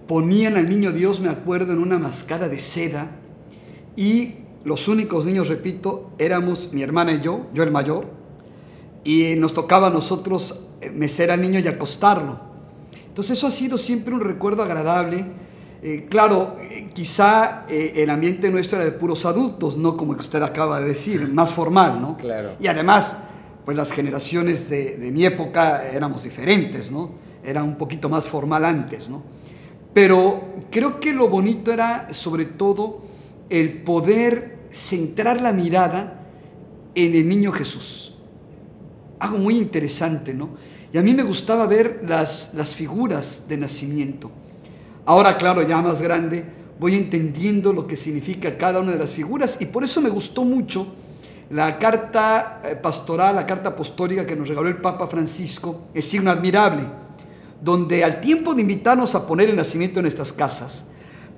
Ponían 0.07 0.57
al 0.57 0.69
niño 0.69 0.93
Dios, 0.93 1.21
me 1.21 1.29
acuerdo, 1.29 1.73
en 1.73 1.79
una 1.79 1.99
mascada 1.99 2.49
de 2.49 2.59
seda 2.59 3.19
y 3.97 4.37
los 4.65 4.89
únicos 4.89 5.25
niños, 5.25 5.49
repito, 5.49 6.11
éramos 6.19 6.71
mi 6.73 6.83
hermana 6.83 7.13
y 7.13 7.21
yo, 7.21 7.47
yo 7.53 7.63
el 7.63 7.71
mayor, 7.71 8.07
y 9.05 9.35
nos 9.37 9.55
tocaba 9.55 9.89
a 9.89 9.91
nosotros 9.91 10.67
eh, 10.81 10.91
mecer 10.91 11.31
al 11.31 11.41
niño 11.41 11.61
y 11.61 11.69
acostarlo. 11.69 12.39
Entonces 13.07 13.39
eso 13.39 13.47
ha 13.47 13.53
sido 13.53 13.79
siempre 13.79 14.15
un 14.15 14.21
recuerdo 14.21 14.63
agradable. 14.63 15.25
Eh, 15.83 16.07
claro, 16.09 16.57
eh, 16.61 16.89
quizá 16.93 17.65
el 17.69 18.09
ambiente 18.11 18.51
nuestro 18.51 18.79
era 18.79 18.85
de 18.85 18.93
puros 18.93 19.27
adultos, 19.27 19.77
no 19.77 19.97
como 19.97 20.15
que 20.15 20.21
usted 20.21 20.43
acaba 20.43 20.81
de 20.81 20.87
decir, 20.87 21.29
más 21.33 21.53
formal, 21.53 22.01
¿no? 22.01 22.17
Claro. 22.17 22.53
Y 22.61 22.69
además, 22.69 23.19
pues 23.65 23.77
las 23.77 23.91
generaciones 23.93 24.71
de, 24.71 24.97
de 24.97 25.11
mi 25.11 25.25
época 25.25 25.89
éramos 25.89 26.23
diferentes, 26.23 26.91
¿no? 26.91 27.11
Era 27.45 27.63
un 27.63 27.77
poquito 27.77 28.09
más 28.09 28.29
formal 28.29 28.65
antes, 28.65 29.09
¿no? 29.09 29.23
Pero 29.93 30.43
creo 30.71 31.01
que 31.01 31.13
lo 31.13 31.29
bonito 31.29 31.73
era 31.73 32.13
sobre 32.13 32.47
todo 32.47 33.03
el 33.51 33.83
poder 33.83 34.61
centrar 34.71 35.43
la 35.43 35.53
mirada 35.53 36.23
en 36.95 37.15
el 37.15 37.29
niño 37.29 37.53
Jesús. 37.53 38.12
Algo 39.23 39.39
muy 39.39 39.57
interesante, 39.57 40.35
¿no? 40.35 40.51
Y 40.93 40.99
a 40.99 41.03
mí 41.03 41.15
me 41.15 41.23
gustaba 41.23 41.65
ver 41.67 42.01
las, 42.05 42.55
las 42.55 42.75
figuras 42.75 43.47
de 43.49 43.57
nacimiento. 43.57 44.33
Ahora, 45.07 45.39
claro, 45.39 45.63
ya 45.63 45.81
más 45.81 46.03
grande, 46.03 46.45
voy 46.81 46.97
entendiendo 46.97 47.73
lo 47.73 47.87
que 47.87 47.97
significa 47.97 48.59
cada 48.59 48.81
una 48.81 48.91
de 48.91 48.99
las 48.99 49.11
figuras 49.11 49.59
y 49.61 49.67
por 49.67 49.85
eso 49.85 50.01
me 50.01 50.11
gustó 50.11 50.45
mucho 50.45 50.89
la 51.51 51.79
carta 51.79 52.63
eh, 52.65 52.75
pastoral, 52.75 53.37
la 53.37 53.47
carta 53.47 53.69
apostólica 53.69 54.27
que 54.27 54.35
nos 54.35 54.49
regaló 54.49 54.69
el 54.69 54.79
Papa 54.79 55.07
Francisco, 55.07 55.83
es 55.95 56.05
signo 56.05 56.29
admirable, 56.29 56.83
donde 57.61 58.03
al 58.03 58.21
tiempo 58.21 58.57
de 58.57 58.63
invitarnos 58.63 59.15
a 59.15 59.25
poner 59.25 59.51
el 59.51 59.55
nacimiento 59.55 60.01
en 60.01 60.03
nuestras 60.03 60.33
casas, 60.33 60.87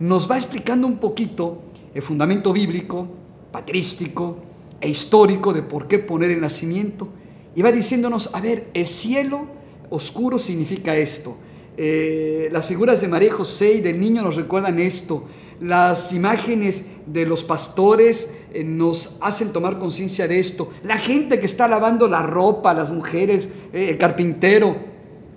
nos 0.01 0.31
va 0.31 0.37
explicando 0.37 0.87
un 0.87 0.97
poquito 0.97 1.65
el 1.93 2.01
fundamento 2.01 2.51
bíblico, 2.51 3.09
patrístico 3.53 4.39
e 4.81 4.89
histórico 4.89 5.53
de 5.53 5.61
por 5.61 5.87
qué 5.87 5.99
poner 5.99 6.31
el 6.31 6.41
nacimiento. 6.41 7.11
Y 7.55 7.63
va 7.63 7.73
diciéndonos, 7.73 8.31
a 8.33 8.41
ver, 8.41 8.69
el 8.75 8.87
cielo 8.87 9.47
oscuro 9.91 10.39
significa 10.39 10.97
esto. 10.97 11.37
Eh, 11.77 12.49
las 12.53 12.67
figuras 12.67 13.01
de 13.01 13.09
María 13.09 13.33
José 13.33 13.75
y 13.75 13.81
del 13.81 13.99
niño 13.99 14.23
nos 14.23 14.37
recuerdan 14.37 14.79
esto. 14.79 15.25
Las 15.61 16.13
imágenes 16.13 16.85
de 17.07 17.27
los 17.27 17.45
pastores 17.45 18.33
eh, 18.53 18.65
nos 18.65 19.17
hacen 19.21 19.53
tomar 19.53 19.79
conciencia 19.79 20.29
de 20.29 20.39
esto. 20.39 20.73
La 20.83 20.97
gente 20.97 21.41
que 21.41 21.47
está 21.47 21.69
lavando 21.69 22.09
la 22.09 22.23
ropa, 22.23 22.75
las 22.75 22.91
mujeres, 22.91 23.49
eh, 23.73 23.91
el 23.91 23.99
carpintero, 23.99 24.77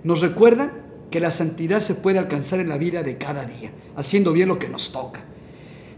nos 0.04 0.20
recuerdan 0.20 0.72
que 1.10 1.20
la 1.20 1.30
santidad 1.30 1.80
se 1.80 1.94
puede 1.94 2.18
alcanzar 2.18 2.60
en 2.60 2.68
la 2.68 2.78
vida 2.78 3.02
de 3.02 3.16
cada 3.16 3.44
día, 3.44 3.72
haciendo 3.96 4.32
bien 4.32 4.48
lo 4.48 4.58
que 4.58 4.68
nos 4.68 4.92
toca. 4.92 5.24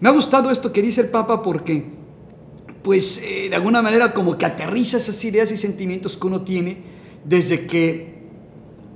Me 0.01 0.09
ha 0.09 0.13
gustado 0.13 0.51
esto 0.51 0.73
que 0.73 0.83
dice 0.83 1.03
el 1.03 1.09
Papa 1.09 1.43
porque, 1.43 1.85
pues, 2.83 3.23
eh, 3.23 3.49
de 3.51 3.57
alguna 3.57 3.83
manera 3.83 4.13
como 4.13 4.39
que 4.39 4.47
aterriza 4.47 4.97
esas 4.97 5.23
ideas 5.25 5.51
y 5.53 5.57
sentimientos 5.57 6.17
que 6.17 6.27
uno 6.27 6.43
tiene 6.43 6.79
desde 7.25 7.67
que, 7.67 8.25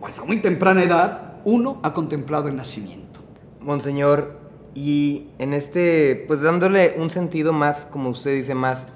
pues, 0.01 0.19
a 0.19 0.25
muy 0.25 0.39
temprana 0.39 0.83
edad, 0.83 1.41
uno 1.45 1.81
ha 1.83 1.93
contemplado 1.93 2.49
el 2.49 2.57
nacimiento. 2.57 3.21
Monseñor, 3.61 4.39
y 4.75 5.29
en 5.39 5.55
este, 5.55 6.25
pues 6.27 6.41
dándole 6.41 6.95
un 6.99 7.11
sentido 7.11 7.53
más, 7.53 7.87
como 7.87 8.11
usted 8.11 8.35
dice, 8.35 8.55
más 8.55 8.89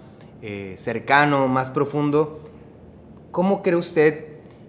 eh, 0.42 0.74
cercano, 0.78 1.48
más 1.48 1.70
profundo, 1.70 2.40
¿cómo 3.30 3.62
cree 3.62 3.76
usted 3.76 4.26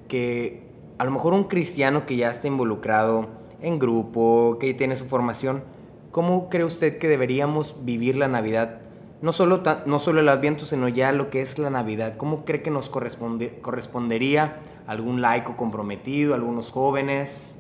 que 0.08 0.64
a 0.98 1.06
lo 1.06 1.12
mejor 1.12 1.34
un 1.34 1.46
cristiano 1.46 2.06
que 2.06 2.16
ya 2.16 2.30
está 2.30 2.48
involucrado 2.48 3.28
en 3.62 3.80
grupo, 3.80 4.58
que 4.60 4.74
tiene 4.74 4.96
su 4.96 5.06
formación, 5.06 5.64
¿Cómo 6.12 6.50
cree 6.50 6.66
usted 6.66 6.98
que 6.98 7.08
deberíamos 7.08 7.76
vivir 7.86 8.18
la 8.18 8.28
Navidad? 8.28 8.82
No 9.22 9.34
solo, 9.34 9.64
no 9.86 10.00
solo 10.00 10.22
el 10.22 10.30
Adviento, 10.30 10.66
sino 10.66 10.88
ya 10.88 11.12
lo 11.12 11.30
que 11.30 11.42
es 11.42 11.60
la 11.60 11.70
Navidad. 11.70 12.16
¿Cómo 12.18 12.46
cree 12.46 12.62
que 12.62 12.72
nos 12.72 12.90
corresponde, 12.90 13.60
correspondería 13.62 14.62
algún 14.88 15.22
laico 15.22 15.58
comprometido, 15.58 16.34
algunos 16.34 16.72
jóvenes? 16.72 17.56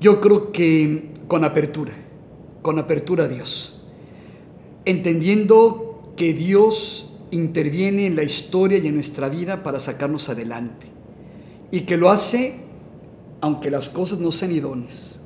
Yo 0.00 0.20
creo 0.20 0.50
que 0.50 1.12
con 1.28 1.44
apertura, 1.44 1.92
con 2.62 2.78
apertura 2.78 3.24
a 3.24 3.28
Dios. 3.28 3.80
Entendiendo 4.84 6.12
que 6.16 6.32
Dios 6.32 7.16
interviene 7.30 8.06
en 8.06 8.16
la 8.16 8.24
historia 8.24 8.78
y 8.78 8.88
en 8.88 8.94
nuestra 8.94 9.28
vida 9.28 9.62
para 9.62 9.78
sacarnos 9.78 10.28
adelante. 10.28 10.88
Y 11.70 11.82
que 11.82 11.96
lo 11.96 12.10
hace 12.10 12.60
aunque 13.40 13.70
las 13.70 13.88
cosas 13.88 14.18
no 14.18 14.32
sean 14.32 14.52
idóneas 14.52 15.20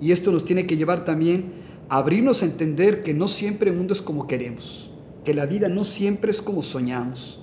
y 0.00 0.12
esto 0.12 0.30
nos 0.32 0.44
tiene 0.44 0.66
que 0.66 0.76
llevar 0.76 1.04
también 1.04 1.52
abrirnos 1.88 2.42
a 2.42 2.46
entender 2.46 3.02
que 3.02 3.14
no 3.14 3.28
siempre 3.28 3.70
el 3.70 3.76
mundo 3.76 3.94
es 3.94 4.02
como 4.02 4.26
queremos, 4.26 4.90
que 5.24 5.34
la 5.34 5.46
vida 5.46 5.68
no 5.68 5.84
siempre 5.84 6.30
es 6.30 6.42
como 6.42 6.62
soñamos, 6.62 7.40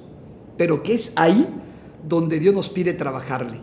pero 0.58 0.84
que 0.84 0.94
es 0.94 1.12
ahí 1.16 1.48
donde 2.08 2.40
Dios 2.40 2.54
nos 2.54 2.70
pide 2.70 2.94
trabajarle. 2.94 3.60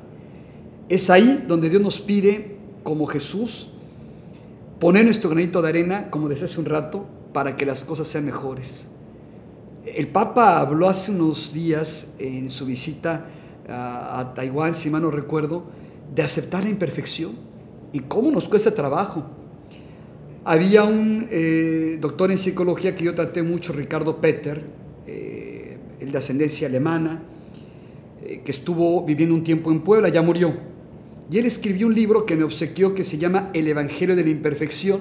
Es 0.89 1.11
ahí 1.11 1.45
donde 1.47 1.71
Dios 1.71 1.81
nos 1.81 2.01
pide, 2.01 2.57
como 2.83 3.07
Jesús, 3.07 3.71
poner 4.79 5.05
nuestro 5.05 5.31
granito 5.31 5.63
de 5.63 5.69
arena, 5.69 6.11
como 6.11 6.29
decía 6.29 6.47
hace 6.47 6.59
un 6.59 6.67
rato, 6.67 7.07
para 7.33 7.57
que 7.57 7.65
las 7.65 7.83
cosas 7.83 8.09
sean 8.09 8.25
mejores. 8.25 8.89
El 9.85 10.09
Papa 10.09 10.59
habló 10.59 10.89
hace 10.89 11.11
unos 11.11 11.53
días 11.53 12.15
en 12.19 12.51
su 12.51 12.67
visita 12.67 13.27
a, 13.69 14.33
Taiwán, 14.35 14.75
si 14.75 14.91
mal 14.91 15.03
no 15.03 15.11
recuerdo, 15.11 15.65
de 16.15 16.23
aceptar 16.23 16.65
la 16.65 16.71
imperfección 16.71 17.33
y 17.93 18.01
cómo 18.01 18.31
nos 18.31 18.49
cuesta 18.49 18.75
trabajo. 18.75 19.25
Había 20.45 20.83
un 20.83 21.29
eh, 21.31 21.99
doctor 22.01 22.33
en 22.33 22.39
psicología 22.39 22.97
que 22.97 23.05
yo 23.05 23.15
traté 23.15 23.45
mucho, 23.45 23.73
Ricardo 23.73 24.17
Peter, 24.17 24.61
eh, 25.07 25.77
el 26.01 26.11
de 26.11 26.19
ascendencia 26.19 26.67
alemana, 26.67 27.23
eh, 28.25 28.41
que 28.45 28.51
estuvo 28.51 29.05
viviendo 29.05 29.37
un 29.37 29.45
tiempo 29.45 29.71
en 29.71 29.83
Puebla, 29.83 30.09
ya 30.09 30.21
murió. 30.21 30.53
Y 31.31 31.39
él 31.39 31.47
escribió 31.47 31.87
un 31.87 31.95
libro 31.95 32.27
que 32.27 32.35
me 32.35 32.43
obsequió 32.43 32.93
que 32.93 33.05
se 33.05 33.19
llama 33.19 33.51
El 33.55 33.69
Evangelio 33.69 34.17
de 34.17 34.25
la 34.25 34.31
Imperfección 34.31 35.01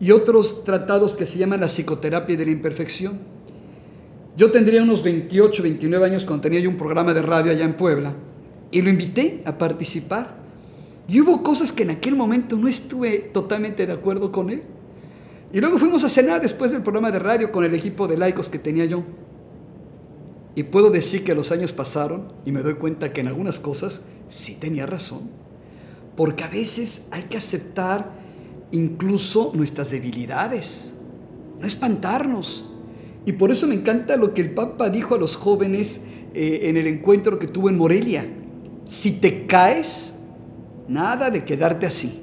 y 0.00 0.10
otros 0.10 0.64
tratados 0.64 1.14
que 1.14 1.26
se 1.26 1.38
llaman 1.38 1.60
La 1.60 1.68
Psicoterapia 1.68 2.36
de 2.36 2.44
la 2.44 2.50
Imperfección. 2.50 3.20
Yo 4.36 4.50
tendría 4.50 4.82
unos 4.82 5.04
28, 5.04 5.62
29 5.62 6.06
años 6.06 6.24
cuando 6.24 6.42
tenía 6.42 6.58
yo 6.58 6.68
un 6.68 6.76
programa 6.76 7.14
de 7.14 7.22
radio 7.22 7.52
allá 7.52 7.64
en 7.64 7.74
Puebla 7.74 8.12
y 8.72 8.82
lo 8.82 8.90
invité 8.90 9.42
a 9.44 9.56
participar 9.56 10.43
y 11.06 11.20
hubo 11.20 11.42
cosas 11.42 11.72
que 11.72 11.82
en 11.82 11.90
aquel 11.90 12.16
momento 12.16 12.56
no 12.56 12.68
estuve 12.68 13.18
totalmente 13.18 13.86
de 13.86 13.92
acuerdo 13.92 14.32
con 14.32 14.50
él. 14.50 14.62
Y 15.52 15.60
luego 15.60 15.78
fuimos 15.78 16.02
a 16.04 16.08
cenar 16.08 16.40
después 16.40 16.72
del 16.72 16.82
programa 16.82 17.10
de 17.10 17.18
radio 17.18 17.52
con 17.52 17.64
el 17.64 17.74
equipo 17.74 18.08
de 18.08 18.16
laicos 18.16 18.48
que 18.48 18.58
tenía 18.58 18.86
yo. 18.86 19.04
Y 20.56 20.64
puedo 20.64 20.90
decir 20.90 21.24
que 21.24 21.34
los 21.34 21.52
años 21.52 21.72
pasaron 21.72 22.26
y 22.44 22.52
me 22.52 22.62
doy 22.62 22.74
cuenta 22.74 23.12
que 23.12 23.20
en 23.20 23.28
algunas 23.28 23.60
cosas 23.60 24.00
sí 24.30 24.56
tenía 24.58 24.86
razón. 24.86 25.30
Porque 26.16 26.44
a 26.44 26.48
veces 26.48 27.08
hay 27.10 27.24
que 27.24 27.36
aceptar 27.36 28.10
incluso 28.70 29.52
nuestras 29.54 29.90
debilidades, 29.90 30.92
no 31.60 31.66
espantarnos. 31.66 32.70
Y 33.26 33.32
por 33.32 33.50
eso 33.50 33.66
me 33.66 33.74
encanta 33.74 34.16
lo 34.16 34.32
que 34.32 34.42
el 34.42 34.50
Papa 34.52 34.90
dijo 34.90 35.14
a 35.14 35.18
los 35.18 35.36
jóvenes 35.36 36.02
eh, 36.34 36.60
en 36.64 36.76
el 36.76 36.86
encuentro 36.86 37.38
que 37.38 37.46
tuvo 37.46 37.68
en 37.68 37.76
Morelia. 37.76 38.26
Si 38.86 39.12
te 39.20 39.46
caes, 39.46 40.13
nada 40.88 41.30
de 41.30 41.44
quedarte 41.44 41.86
así. 41.86 42.20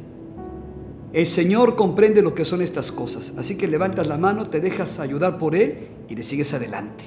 El 1.14 1.28
Señor 1.28 1.76
comprende 1.76 2.22
lo 2.22 2.34
que 2.34 2.46
son 2.46 2.62
estas 2.62 2.92
cosas, 2.92 3.34
así 3.38 3.56
que 3.56 3.68
levantas 3.68 4.08
la 4.08 4.18
mano, 4.18 4.46
te 4.46 4.62
dejas 4.62 5.00
ayudar 5.00 5.38
por 5.38 5.56
Él 5.56 5.90
y 6.08 6.16
le 6.16 6.24
sigues 6.24 6.54
adelante. 6.54 7.04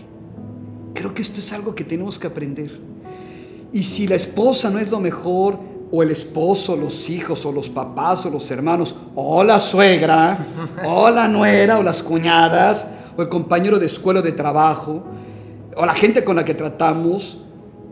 Creo 0.92 1.14
que 1.14 1.22
esto 1.22 1.40
es 1.40 1.52
algo 1.52 1.74
que 1.74 1.84
tenemos 1.84 2.18
que 2.18 2.26
aprender. 2.26 2.78
Y 3.72 3.82
si 3.84 4.06
la 4.06 4.14
esposa 4.14 4.70
no 4.70 4.78
es 4.78 4.90
lo 4.90 5.00
mejor, 5.00 5.58
o 5.90 6.02
el 6.02 6.10
esposo, 6.10 6.76
los 6.76 7.08
hijos, 7.08 7.46
o 7.46 7.52
los 7.52 7.68
papás, 7.68 8.26
o 8.26 8.30
los 8.30 8.50
hermanos, 8.50 8.94
o 9.14 9.42
la 9.42 9.58
suegra, 9.58 10.46
o 10.84 11.08
la 11.08 11.28
nuera, 11.28 11.78
o 11.78 11.82
las 11.82 12.02
cuñadas, 12.02 12.86
o 13.16 13.22
el 13.22 13.28
compañero 13.28 13.78
de 13.78 13.86
escuela 13.86 14.20
o 14.20 14.22
de 14.22 14.32
trabajo, 14.32 15.02
o 15.76 15.86
la 15.86 15.94
gente 15.94 16.24
con 16.24 16.36
la 16.36 16.44
que 16.44 16.54
tratamos, 16.54 17.38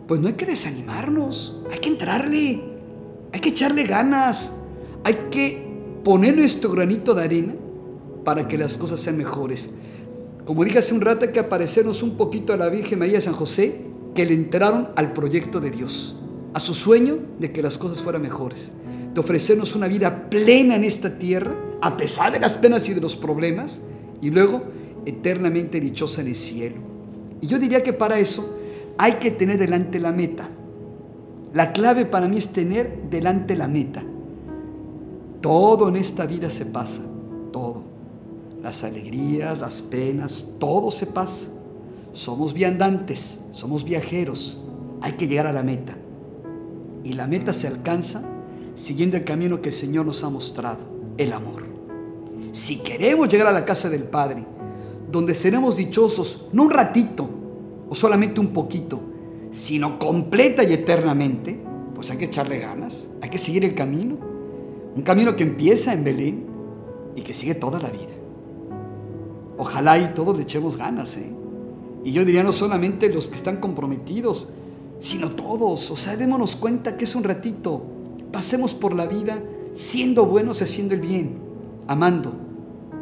pues 0.07 0.21
no 0.21 0.29
hay 0.29 0.35
que 0.35 0.47
desanimarnos, 0.47 1.57
hay 1.73 1.79
que 1.79 1.89
entrarle, 1.89 2.72
hay 3.33 3.41
que 3.41 3.49
echarle 3.49 3.85
ganas, 3.85 4.57
hay 5.05 5.29
que 5.31 5.67
poner 6.05 6.37
nuestro 6.37 6.71
granito 6.71 7.15
de 7.15 7.25
arena 7.25 7.55
para 8.25 8.47
que 8.47 8.59
las 8.59 8.75
cosas 8.75 9.01
sean 9.01 9.17
mejores. 9.17 9.71
Como 10.45 10.65
dije 10.65 10.79
hace 10.79 10.95
un 10.95 11.01
rato, 11.01 11.25
hay 11.25 11.33
que 11.33 11.41
aparecernos 11.41 12.03
un 12.03 12.17
poquito 12.17 12.53
a 12.53 12.57
la 12.57 12.69
Virgen 12.69 12.99
María 12.99 13.15
de 13.15 13.21
San 13.21 13.35
José, 13.35 13.87
que 14.15 14.27
le 14.27 14.35
enteraron 14.35 14.89
al 14.97 15.13
proyecto 15.13 15.61
de 15.61 15.71
Dios, 15.71 16.17
a 16.53 16.61
su 16.61 16.75
sueño 16.75 17.19
de 17.39 17.53
que 17.53 17.63
las 17.63 17.79
cosas 17.79 18.03
fueran 18.03 18.23
mejores, 18.23 18.73
de 19.15 19.21
ofrecernos 19.21 19.75
una 19.75 19.87
vida 19.87 20.29
plena 20.29 20.77
en 20.77 20.85
esta 20.85 21.19
tierra, 21.19 21.55
a 21.81 21.97
pesar 21.97 22.33
de 22.33 22.41
las 22.41 22.57
penas 22.57 22.89
y 22.89 22.95
de 22.95 23.01
los 23.01 23.17
problemas, 23.17 23.81
y 24.21 24.31
luego 24.31 24.63
eternamente 25.07 25.81
dichosa 25.81 26.21
en 26.21 26.29
el 26.29 26.37
cielo. 26.37 26.77
Y 27.41 27.47
yo 27.47 27.59
diría 27.59 27.83
que 27.83 27.93
para 27.93 28.19
eso 28.19 28.59
hay 28.99 29.15
que 29.15 29.31
tener 29.31 29.59
delante 29.59 29.99
la 29.99 30.13
meta. 30.13 30.49
La 31.55 31.73
clave 31.73 32.07
para 32.07 32.29
mí 32.29 32.39
es 32.39 32.49
tener 32.49 33.11
delante 33.11 33.57
la 33.57 33.69
meta. 33.69 34.03
Todo 35.43 35.89
en 35.89 35.97
esta 35.97 36.25
vida 36.25 36.49
se 36.49 36.65
pasa, 36.67 37.03
todo. 37.53 37.83
Las 38.63 38.85
alegrías, 38.85 39.61
las 39.61 39.83
penas, 39.83 40.55
todo 40.59 40.91
se 40.91 41.07
pasa. 41.07 41.49
Somos 42.13 42.55
viandantes, 42.55 43.41
somos 43.51 43.85
viajeros. 43.85 44.63
Hay 45.03 45.13
que 45.13 45.27
llegar 45.27 45.47
a 45.47 45.53
la 45.53 45.63
meta. 45.63 45.97
Y 47.05 47.15
la 47.15 47.27
meta 47.27 47.53
se 47.53 47.67
alcanza 47.67 48.23
siguiendo 48.75 49.17
el 49.17 49.25
camino 49.25 49.61
que 49.61 49.69
el 49.71 49.75
Señor 49.75 50.07
nos 50.07 50.25
ha 50.25 50.31
mostrado, 50.31 50.85
el 51.19 51.33
amor. 51.33 51.65
Si 52.53 52.79
queremos 52.79 53.29
llegar 53.29 53.49
a 53.49 53.53
la 53.53 53.65
casa 53.65 53.91
del 53.91 54.05
Padre, 54.05 54.45
donde 55.11 55.35
seremos 55.35 55.77
dichosos, 55.77 56.47
no 56.53 56.63
un 56.63 56.71
ratito 56.71 57.29
o 57.89 57.95
solamente 57.95 58.41
un 58.41 58.49
poquito, 58.49 59.01
sino 59.53 59.99
completa 59.99 60.65
y 60.65 60.73
eternamente, 60.73 61.61
pues 61.95 62.11
hay 62.11 62.19
que 62.19 62.25
echarle 62.25 62.59
ganas, 62.59 63.07
hay 63.21 63.31
que 63.31 63.39
seguir 63.39 63.65
el 63.65 63.75
camino. 63.75 64.17
Un 64.97 65.03
camino 65.03 65.37
que 65.37 65.45
empieza 65.45 65.93
en 65.93 66.03
Belén 66.03 66.47
y 67.15 67.21
que 67.21 67.35
sigue 67.35 67.55
toda 67.55 67.79
la 67.79 67.91
vida. 67.91 68.11
Ojalá 69.59 69.99
y 69.99 70.15
todos 70.15 70.37
le 70.37 70.43
echemos 70.43 70.77
ganas, 70.77 71.17
¿eh? 71.19 71.33
Y 72.05 72.13
yo 72.13 72.25
diría 72.25 72.43
no 72.43 72.53
solamente 72.53 73.09
los 73.09 73.29
que 73.29 73.37
están 73.37 73.59
comprometidos, 73.59 74.49
sino 74.99 75.29
todos. 75.29 75.91
O 75.91 75.97
sea, 75.97 76.17
démonos 76.17 76.57
cuenta 76.57 76.97
que 76.97 77.05
es 77.05 77.15
un 77.15 77.23
ratito. 77.23 77.85
Pasemos 78.33 78.75
por 78.75 78.95
la 78.95 79.07
vida 79.07 79.41
siendo 79.75 80.27
buenos 80.27 80.61
y 80.61 80.65
haciendo 80.65 80.95
el 80.95 81.01
bien, 81.01 81.39
amando. 81.87 82.33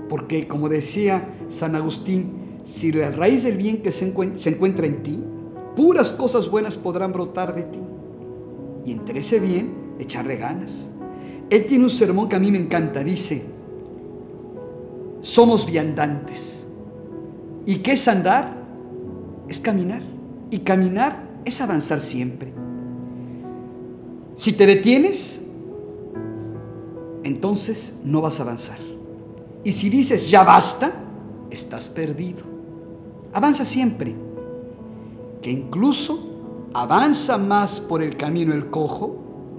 Porque 0.09 0.49
como 0.49 0.69
decía 0.69 1.29
San 1.49 1.77
Agustín, 1.77 2.33
si 2.65 2.93
la 2.93 3.11
raíz 3.11 3.45
del 3.45 3.57
bien 3.57 3.83
que 3.83 3.93
se 3.93 4.07
encuentra 4.07 4.87
en 4.87 5.03
ti, 5.03 5.19
puras 5.77 6.11
cosas 6.13 6.51
buenas 6.51 6.77
podrán 6.77 7.13
brotar 7.13 7.55
de 7.55 7.63
ti. 7.65 7.79
Y 8.85 8.93
entre 8.93 9.21
bien, 9.41 9.95
echarle 9.99 10.37
ganas. 10.37 10.91
Él 11.51 11.67
tiene 11.67 11.85
un 11.85 11.91
sermón 11.91 12.29
que 12.29 12.37
a 12.37 12.39
mí 12.39 12.51
me 12.51 12.59
encanta. 12.59 13.03
Dice, 13.03 13.45
somos 15.21 15.67
viandantes. 15.67 16.67
¿Y 17.67 17.77
qué 17.77 17.93
es 17.93 18.09
andar? 18.09 18.57
Es 19.49 19.59
caminar. 19.59 20.03
Y 20.51 20.61
caminar 20.61 21.29
es 21.45 21.61
avanzar 21.61 22.01
siempre. 22.01 22.53
Si 24.37 24.53
te 24.53 24.67
detienes, 24.67 25.43
entonces 27.23 28.01
no 28.05 28.21
vas 28.21 28.41
a 28.41 28.45
avanzar. 28.45 28.79
Y 29.65 29.73
si 29.73 29.91
dices 29.91 30.31
ya 30.31 30.43
basta, 30.43 30.93
estás 31.51 31.89
perdido. 31.89 32.45
Avanza 33.33 33.65
siempre. 33.65 34.15
Que 35.43 35.51
incluso 35.51 36.69
avanza 36.75 37.39
más 37.39 37.81
por 37.81 38.03
el 38.03 38.17
camino 38.17 38.55
el 38.55 38.71
cojo 38.71 39.17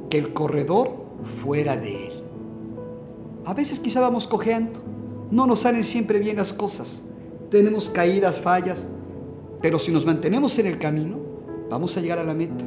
que 0.09 0.17
el 0.17 0.33
corredor 0.33 0.91
fuera 1.43 1.77
de 1.77 2.07
Él. 2.07 2.13
A 3.45 3.53
veces 3.53 3.79
quizá 3.79 4.01
vamos 4.01 4.27
cojeando, 4.27 4.79
no 5.31 5.47
nos 5.47 5.61
salen 5.61 5.83
siempre 5.83 6.19
bien 6.19 6.37
las 6.37 6.53
cosas, 6.53 7.01
tenemos 7.49 7.89
caídas, 7.89 8.39
fallas, 8.39 8.87
pero 9.61 9.79
si 9.79 9.91
nos 9.91 10.05
mantenemos 10.05 10.57
en 10.59 10.67
el 10.67 10.77
camino, 10.77 11.17
vamos 11.69 11.97
a 11.97 12.01
llegar 12.01 12.19
a 12.19 12.23
la 12.23 12.33
meta. 12.33 12.63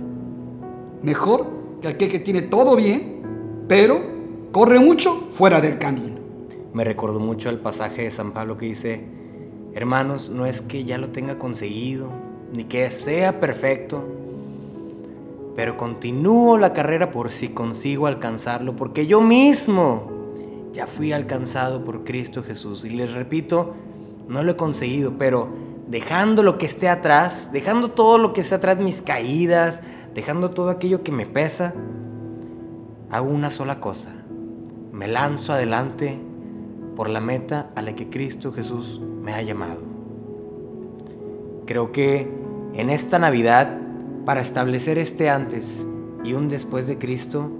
Mejor 1.02 1.46
que 1.80 1.88
aquel 1.88 2.10
que 2.10 2.18
tiene 2.18 2.42
todo 2.42 2.76
bien, 2.76 3.22
pero 3.68 4.00
corre 4.52 4.80
mucho 4.80 5.14
fuera 5.30 5.60
del 5.60 5.78
camino. 5.78 6.16
Me 6.72 6.84
recordó 6.84 7.20
mucho 7.20 7.50
el 7.50 7.58
pasaje 7.58 8.02
de 8.02 8.10
San 8.10 8.32
Pablo 8.32 8.56
que 8.56 8.66
dice, 8.66 9.04
hermanos, 9.74 10.28
no 10.28 10.44
es 10.44 10.60
que 10.60 10.84
ya 10.84 10.98
lo 10.98 11.10
tenga 11.10 11.38
conseguido, 11.38 12.10
ni 12.54 12.62
que 12.62 12.88
sea 12.92 13.40
perfecto, 13.40 14.04
pero 15.56 15.76
continúo 15.76 16.56
la 16.56 16.72
carrera 16.72 17.10
por 17.10 17.32
si 17.32 17.48
consigo 17.48 18.06
alcanzarlo, 18.06 18.76
porque 18.76 19.08
yo 19.08 19.20
mismo 19.20 20.12
ya 20.72 20.86
fui 20.86 21.10
alcanzado 21.12 21.84
por 21.84 22.04
Cristo 22.04 22.44
Jesús. 22.44 22.84
Y 22.84 22.90
les 22.90 23.12
repito, 23.12 23.74
no 24.28 24.44
lo 24.44 24.52
he 24.52 24.56
conseguido, 24.56 25.14
pero 25.18 25.48
dejando 25.88 26.44
lo 26.44 26.56
que 26.56 26.66
esté 26.66 26.88
atrás, 26.88 27.50
dejando 27.52 27.90
todo 27.90 28.18
lo 28.18 28.32
que 28.32 28.42
esté 28.42 28.54
atrás, 28.54 28.78
mis 28.78 29.02
caídas, 29.02 29.82
dejando 30.14 30.52
todo 30.52 30.70
aquello 30.70 31.02
que 31.02 31.10
me 31.10 31.26
pesa, 31.26 31.74
hago 33.10 33.28
una 33.28 33.50
sola 33.50 33.80
cosa. 33.80 34.10
Me 34.92 35.08
lanzo 35.08 35.52
adelante 35.52 36.20
por 36.94 37.10
la 37.10 37.20
meta 37.20 37.70
a 37.74 37.82
la 37.82 37.96
que 37.96 38.08
Cristo 38.08 38.52
Jesús 38.52 39.00
me 39.00 39.34
ha 39.34 39.42
llamado. 39.42 39.80
Creo 41.66 41.90
que 41.92 42.43
en 42.74 42.90
esta 42.90 43.18
Navidad 43.18 43.78
para 44.24 44.40
establecer 44.40 44.98
este 44.98 45.30
antes 45.30 45.86
y 46.24 46.32
un 46.32 46.48
después 46.48 46.86
de 46.86 46.98
Cristo, 46.98 47.50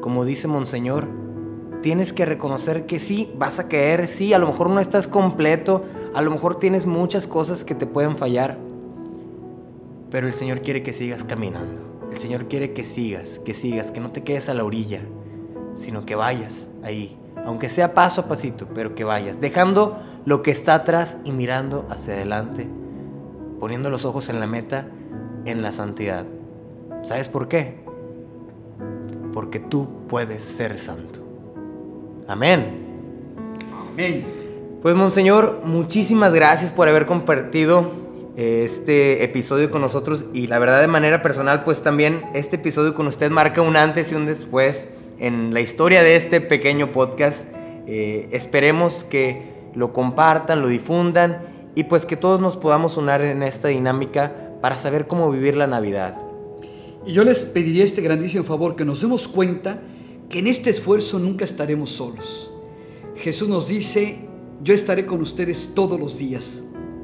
como 0.00 0.24
dice 0.24 0.48
Monseñor, 0.48 1.08
tienes 1.82 2.12
que 2.12 2.26
reconocer 2.26 2.86
que 2.86 2.98
sí, 2.98 3.30
vas 3.38 3.60
a 3.60 3.68
caer, 3.68 4.08
sí, 4.08 4.32
a 4.32 4.38
lo 4.38 4.46
mejor 4.46 4.70
no 4.70 4.80
estás 4.80 5.06
completo, 5.06 5.84
a 6.14 6.22
lo 6.22 6.30
mejor 6.30 6.58
tienes 6.58 6.86
muchas 6.86 7.26
cosas 7.26 7.62
que 7.62 7.74
te 7.74 7.86
pueden 7.86 8.16
fallar, 8.16 8.58
pero 10.10 10.26
el 10.26 10.34
Señor 10.34 10.62
quiere 10.62 10.82
que 10.82 10.92
sigas 10.92 11.24
caminando. 11.24 11.82
El 12.10 12.18
Señor 12.18 12.48
quiere 12.48 12.72
que 12.72 12.84
sigas, 12.84 13.38
que 13.38 13.52
sigas, 13.52 13.90
que 13.90 14.00
no 14.00 14.10
te 14.10 14.22
quedes 14.22 14.48
a 14.48 14.54
la 14.54 14.64
orilla, 14.64 15.02
sino 15.74 16.06
que 16.06 16.14
vayas 16.14 16.68
ahí, 16.82 17.18
aunque 17.44 17.68
sea 17.68 17.94
paso 17.94 18.22
a 18.22 18.26
pasito, 18.26 18.66
pero 18.74 18.94
que 18.94 19.04
vayas, 19.04 19.38
dejando 19.38 19.98
lo 20.24 20.42
que 20.42 20.50
está 20.50 20.74
atrás 20.74 21.18
y 21.24 21.32
mirando 21.32 21.86
hacia 21.90 22.14
adelante, 22.14 22.68
poniendo 23.58 23.90
los 23.90 24.04
ojos 24.04 24.28
en 24.28 24.40
la 24.40 24.46
meta 24.46 24.88
en 25.44 25.62
la 25.62 25.72
santidad. 25.72 26.26
¿Sabes 27.04 27.28
por 27.28 27.48
qué? 27.48 27.74
Porque 29.32 29.60
tú 29.60 30.06
puedes 30.08 30.44
ser 30.44 30.78
santo. 30.78 31.20
Amén. 32.28 32.84
Amén. 33.92 34.24
Pues 34.82 34.94
Monseñor, 34.94 35.60
muchísimas 35.64 36.34
gracias 36.34 36.72
por 36.72 36.88
haber 36.88 37.06
compartido 37.06 37.92
eh, 38.36 38.64
este 38.66 39.24
episodio 39.24 39.70
con 39.70 39.80
nosotros 39.80 40.26
y 40.34 40.48
la 40.48 40.58
verdad 40.58 40.80
de 40.80 40.88
manera 40.88 41.22
personal 41.22 41.64
pues 41.64 41.82
también 41.82 42.22
este 42.34 42.56
episodio 42.56 42.94
con 42.94 43.06
usted 43.06 43.30
marca 43.30 43.62
un 43.62 43.76
antes 43.76 44.12
y 44.12 44.14
un 44.14 44.26
después 44.26 44.88
en 45.18 45.54
la 45.54 45.60
historia 45.60 46.02
de 46.02 46.16
este 46.16 46.40
pequeño 46.40 46.92
podcast. 46.92 47.46
Eh, 47.86 48.28
esperemos 48.32 49.04
que 49.04 49.54
lo 49.74 49.92
compartan, 49.92 50.60
lo 50.60 50.68
difundan 50.68 51.55
y 51.76 51.84
pues 51.84 52.06
que 52.06 52.16
todos 52.16 52.40
nos 52.40 52.56
podamos 52.56 52.96
unir 52.96 53.20
en 53.20 53.42
esta 53.42 53.68
dinámica 53.68 54.58
para 54.62 54.78
saber 54.78 55.06
cómo 55.06 55.30
vivir 55.30 55.56
la 55.56 55.66
Navidad. 55.66 56.18
Y 57.06 57.12
yo 57.12 57.22
les 57.22 57.44
pediría 57.44 57.84
este 57.84 58.00
grandísimo 58.00 58.44
favor, 58.44 58.76
que 58.76 58.86
nos 58.86 59.02
demos 59.02 59.28
cuenta 59.28 59.82
que 60.30 60.38
en 60.38 60.46
este 60.46 60.70
esfuerzo 60.70 61.18
nunca 61.18 61.44
estaremos 61.44 61.90
solos. 61.90 62.50
Jesús 63.16 63.50
nos 63.50 63.68
dice, 63.68 64.20
yo 64.62 64.72
estaré 64.72 65.04
con 65.04 65.20
ustedes 65.20 65.74
todos 65.74 66.00
los 66.00 66.16
días, 66.16 66.62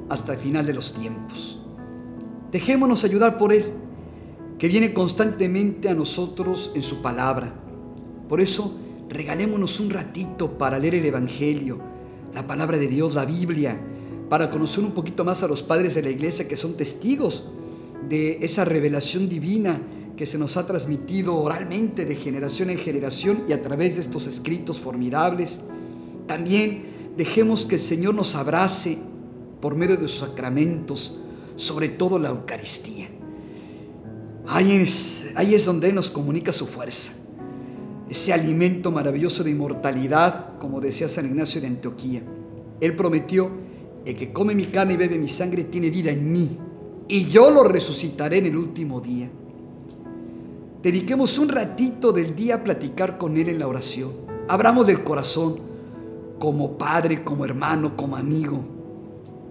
hasta 0.09 0.33
el 0.33 0.39
final 0.39 0.65
de 0.65 0.73
los 0.73 0.95
tiempos. 0.95 1.61
Dejémonos 2.51 3.05
ayudar 3.05 3.37
por 3.37 3.53
Él, 3.53 3.75
que 4.59 4.69
viene 4.69 4.95
constantemente 4.95 5.91
a 5.91 5.95
nosotros 5.95 6.73
en 6.75 6.83
su 6.83 7.03
palabra. 7.03 7.53
Por 8.27 8.41
eso, 8.41 8.75
regalémonos 9.11 9.81
un 9.81 9.91
ratito 9.91 10.57
para 10.57 10.79
leer 10.79 10.95
el 10.95 11.05
Evangelio, 11.05 11.79
la 12.35 12.47
palabra 12.47 12.79
de 12.79 12.89
Dios, 12.89 13.15
la 13.15 13.27
Biblia, 13.27 13.79
para 14.33 14.49
conocer 14.49 14.83
un 14.83 14.93
poquito 14.93 15.27
más 15.27 15.43
a 15.43 15.47
los 15.47 15.63
padres 15.63 15.95
de 15.95 16.01
la 16.01 16.09
iglesia 16.09 16.49
que 16.49 16.57
son 16.57 16.73
testigos 16.73 17.45
de 18.09 18.39
esa 18.41 18.65
revelación 18.65 19.29
divina 19.29 19.79
que 20.17 20.25
se 20.25 20.39
nos 20.39 20.57
ha 20.57 20.67
transmitido 20.67 21.37
oralmente 21.37 22.07
de 22.07 22.17
generación 22.17 22.71
en 22.71 22.79
generación 22.79 23.45
y 23.47 23.53
a 23.53 23.61
través 23.61 23.97
de 23.97 24.01
estos 24.01 24.27
escritos 24.27 24.81
formidables. 24.81 25.61
También 26.27 27.13
dejemos 27.15 27.67
que 27.67 27.75
el 27.75 27.81
Señor 27.83 28.15
nos 28.15 28.35
abrace 28.35 28.97
por 29.61 29.77
medio 29.77 29.99
de 29.99 30.09
sus 30.09 30.21
sacramentos, 30.21 31.13
sobre 31.57 31.91
todo 31.91 32.19
la 32.19 32.31
Eucaristía. 32.31 33.11
Ahí 34.47 34.77
es, 34.77 35.27
ahí 35.35 35.55
es 35.55 35.67
donde 35.67 35.93
nos 35.93 36.11
comunica 36.11 36.53
su 36.53 36.67
fuerza, 36.67 37.13
ese 38.09 38.33
alimento 38.33 38.91
maravilloso 38.91 39.45
de 39.45 39.51
inmortalidad, 39.51 40.57
como 40.59 40.81
decía 40.81 41.11
San 41.11 41.27
Ignacio 41.27 41.61
de 41.61 41.67
Antioquía. 41.67 42.23
Él 42.81 42.97
prometió, 42.97 43.62
el 44.05 44.17
que 44.17 44.33
come 44.33 44.55
mi 44.55 44.67
carne 44.67 44.95
y 44.95 44.97
bebe 44.97 45.19
mi 45.19 45.29
sangre 45.29 45.65
tiene 45.65 45.91
vida 45.91 46.11
en 46.11 46.33
mí, 46.33 46.59
y 47.09 47.27
yo 47.27 47.51
lo 47.51 47.65
resucitaré 47.65 48.39
en 48.39 48.47
el 48.47 48.57
último 48.57 49.01
día. 49.01 49.31
Dediquemos 50.83 51.39
un 51.39 51.49
ratito 51.49 52.13
del 52.13 52.35
día 52.35 52.57
a 52.57 52.65
platicar 52.65 53.17
con 53.19 53.37
Él 53.37 53.49
en 53.49 53.59
la 53.59 53.69
oración. 53.69 54.11
Abramos 54.49 54.87
del 54.87 55.05
corazón, 55.05 55.59
como 56.39 56.77
padre, 56.77 57.23
como 57.23 57.45
hermano, 57.45 57.97
como 57.97 58.17
amigo, 58.17 58.59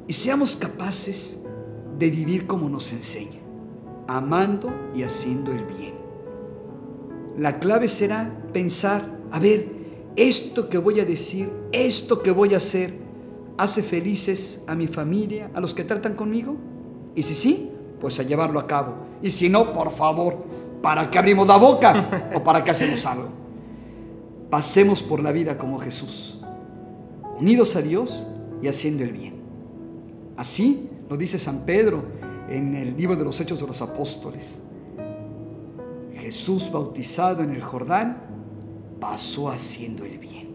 y 0.08 0.14
seamos 0.14 0.58
capaces 0.58 1.40
de 1.98 2.10
vivir 2.10 2.48
como 2.48 2.68
nos 2.68 2.92
enseña, 2.92 3.40
amando 4.08 4.74
y 4.94 5.04
haciendo 5.04 5.54
el 5.54 5.64
bien. 5.66 5.94
La 7.38 7.60
clave 7.60 7.88
será 7.88 8.44
pensar, 8.52 9.20
a 9.32 9.40
ver, 9.40 9.68
esto 10.18 10.68
que 10.68 10.78
voy 10.78 11.00
a 11.00 11.06
decir, 11.06 11.50
esto 11.72 12.22
que 12.22 12.32
voy 12.32 12.54
a 12.54 12.58
hacer, 12.58 12.94
¿hace 13.62 13.84
felices 13.84 14.64
a 14.66 14.74
mi 14.74 14.88
familia, 14.88 15.52
a 15.54 15.62
los 15.62 15.76
que 15.76 15.84
tratan 15.84 16.16
conmigo? 16.16 16.56
Y 17.14 17.22
si 17.22 17.36
sí, 17.36 17.72
pues 18.00 18.20
a 18.20 18.24
llevarlo 18.24 18.60
a 18.60 18.66
cabo. 18.66 18.96
Y 19.22 19.30
si 19.30 19.50
no, 19.50 19.72
por 19.72 19.92
favor, 19.92 20.44
¿para 20.82 21.12
qué 21.12 21.20
abrimos 21.20 21.48
la 21.48 21.58
boca 21.58 22.32
o 22.36 22.44
para 22.44 22.64
qué 22.64 22.72
hacemos 22.72 23.06
algo? 23.06 23.30
Pasemos 24.50 25.04
por 25.04 25.22
la 25.22 25.32
vida 25.32 25.60
como 25.60 25.78
Jesús, 25.78 26.40
unidos 27.38 27.76
a 27.76 27.84
Dios 27.84 28.26
y 28.64 28.68
haciendo 28.68 29.04
el 29.04 29.12
bien. 29.12 29.36
Así 30.38 30.90
lo 31.08 31.16
dice 31.16 31.38
San 31.38 31.64
Pedro 31.64 32.04
en 32.50 32.74
el 32.74 32.98
libro 32.98 33.16
de 33.16 33.24
los 33.24 33.40
Hechos 33.40 33.60
de 33.60 33.68
los 33.68 33.80
Apóstoles. 33.84 34.60
Jesús 36.16 36.72
bautizado 36.72 37.44
en 37.44 37.52
el 37.52 37.62
Jordán 37.62 38.24
pasó 39.00 39.52
haciendo 39.52 40.04
el 40.04 40.18
bien. 40.18 40.50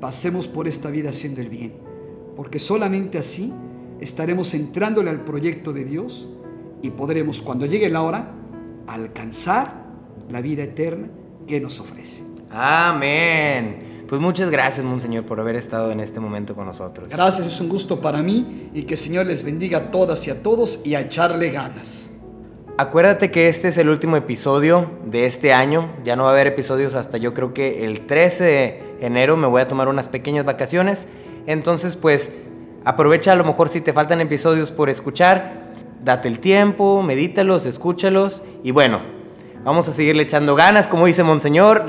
Pasemos 0.00 0.46
por 0.46 0.68
esta 0.68 0.90
vida 0.90 1.10
haciendo 1.10 1.40
el 1.40 1.48
bien, 1.48 1.89
porque 2.36 2.58
solamente 2.58 3.18
así 3.18 3.52
estaremos 4.00 4.54
entrándole 4.54 5.10
al 5.10 5.24
proyecto 5.24 5.72
de 5.72 5.84
Dios 5.84 6.28
y 6.82 6.90
podremos, 6.90 7.40
cuando 7.40 7.66
llegue 7.66 7.88
la 7.88 8.02
hora, 8.02 8.32
alcanzar 8.86 9.84
la 10.30 10.40
vida 10.40 10.62
eterna 10.62 11.08
que 11.46 11.60
nos 11.60 11.80
ofrece. 11.80 12.22
Amén. 12.50 13.90
Pues 14.08 14.20
muchas 14.20 14.50
gracias, 14.50 14.84
Monseñor, 14.84 15.24
por 15.24 15.38
haber 15.38 15.54
estado 15.54 15.92
en 15.92 16.00
este 16.00 16.18
momento 16.18 16.56
con 16.56 16.66
nosotros. 16.66 17.08
Gracias, 17.08 17.46
es 17.46 17.60
un 17.60 17.68
gusto 17.68 18.00
para 18.00 18.22
mí 18.22 18.70
y 18.74 18.82
que 18.82 18.94
el 18.94 19.00
Señor 19.00 19.26
les 19.26 19.44
bendiga 19.44 19.78
a 19.78 19.90
todas 19.92 20.26
y 20.26 20.30
a 20.30 20.42
todos 20.42 20.80
y 20.84 20.94
a 20.94 21.00
echarle 21.02 21.50
ganas. 21.50 22.10
Acuérdate 22.76 23.30
que 23.30 23.48
este 23.48 23.68
es 23.68 23.78
el 23.78 23.88
último 23.88 24.16
episodio 24.16 24.90
de 25.04 25.26
este 25.26 25.52
año. 25.52 25.92
Ya 26.02 26.16
no 26.16 26.24
va 26.24 26.30
a 26.30 26.32
haber 26.32 26.46
episodios 26.46 26.94
hasta 26.94 27.18
yo 27.18 27.34
creo 27.34 27.52
que 27.52 27.84
el 27.84 28.06
13 28.06 28.44
de 28.44 28.82
enero 29.00 29.36
me 29.36 29.46
voy 29.46 29.60
a 29.62 29.68
tomar 29.68 29.86
unas 29.86 30.08
pequeñas 30.08 30.44
vacaciones. 30.44 31.06
Entonces, 31.46 31.96
pues 31.96 32.30
aprovecha 32.84 33.32
a 33.32 33.36
lo 33.36 33.44
mejor 33.44 33.68
si 33.68 33.80
te 33.80 33.92
faltan 33.92 34.20
episodios 34.20 34.72
por 34.72 34.90
escuchar. 34.90 35.70
Date 36.02 36.28
el 36.28 36.38
tiempo, 36.38 37.02
medítalos, 37.02 37.66
escúchalos 37.66 38.42
y 38.62 38.70
bueno, 38.70 39.00
vamos 39.64 39.86
a 39.88 39.92
seguirle 39.92 40.22
echando 40.22 40.54
ganas, 40.54 40.86
como 40.86 41.06
dice 41.06 41.22
Monseñor. 41.22 41.86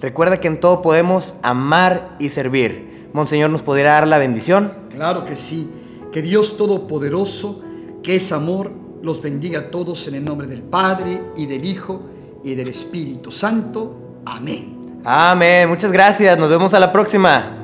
Recuerda 0.00 0.40
que 0.40 0.48
en 0.48 0.60
todo 0.60 0.82
podemos 0.82 1.36
amar 1.42 2.16
y 2.18 2.28
servir. 2.28 3.08
Monseñor, 3.12 3.50
¿nos 3.50 3.62
podría 3.62 3.92
dar 3.92 4.08
la 4.08 4.18
bendición? 4.18 4.72
Claro 4.90 5.24
que 5.24 5.36
sí. 5.36 5.70
Que 6.12 6.20
Dios 6.20 6.58
Todopoderoso, 6.58 7.62
que 8.02 8.16
es 8.16 8.32
amor, 8.32 8.72
los 9.02 9.22
bendiga 9.22 9.60
a 9.60 9.70
todos 9.70 10.06
en 10.08 10.14
el 10.16 10.24
nombre 10.24 10.46
del 10.46 10.62
Padre 10.62 11.20
y 11.36 11.46
del 11.46 11.64
Hijo 11.64 12.02
y 12.44 12.54
del 12.54 12.68
Espíritu 12.68 13.32
Santo. 13.32 14.20
Amén. 14.26 15.00
Amén. 15.04 15.68
Muchas 15.68 15.90
gracias. 15.90 16.38
Nos 16.38 16.50
vemos 16.50 16.74
a 16.74 16.80
la 16.80 16.92
próxima. 16.92 17.61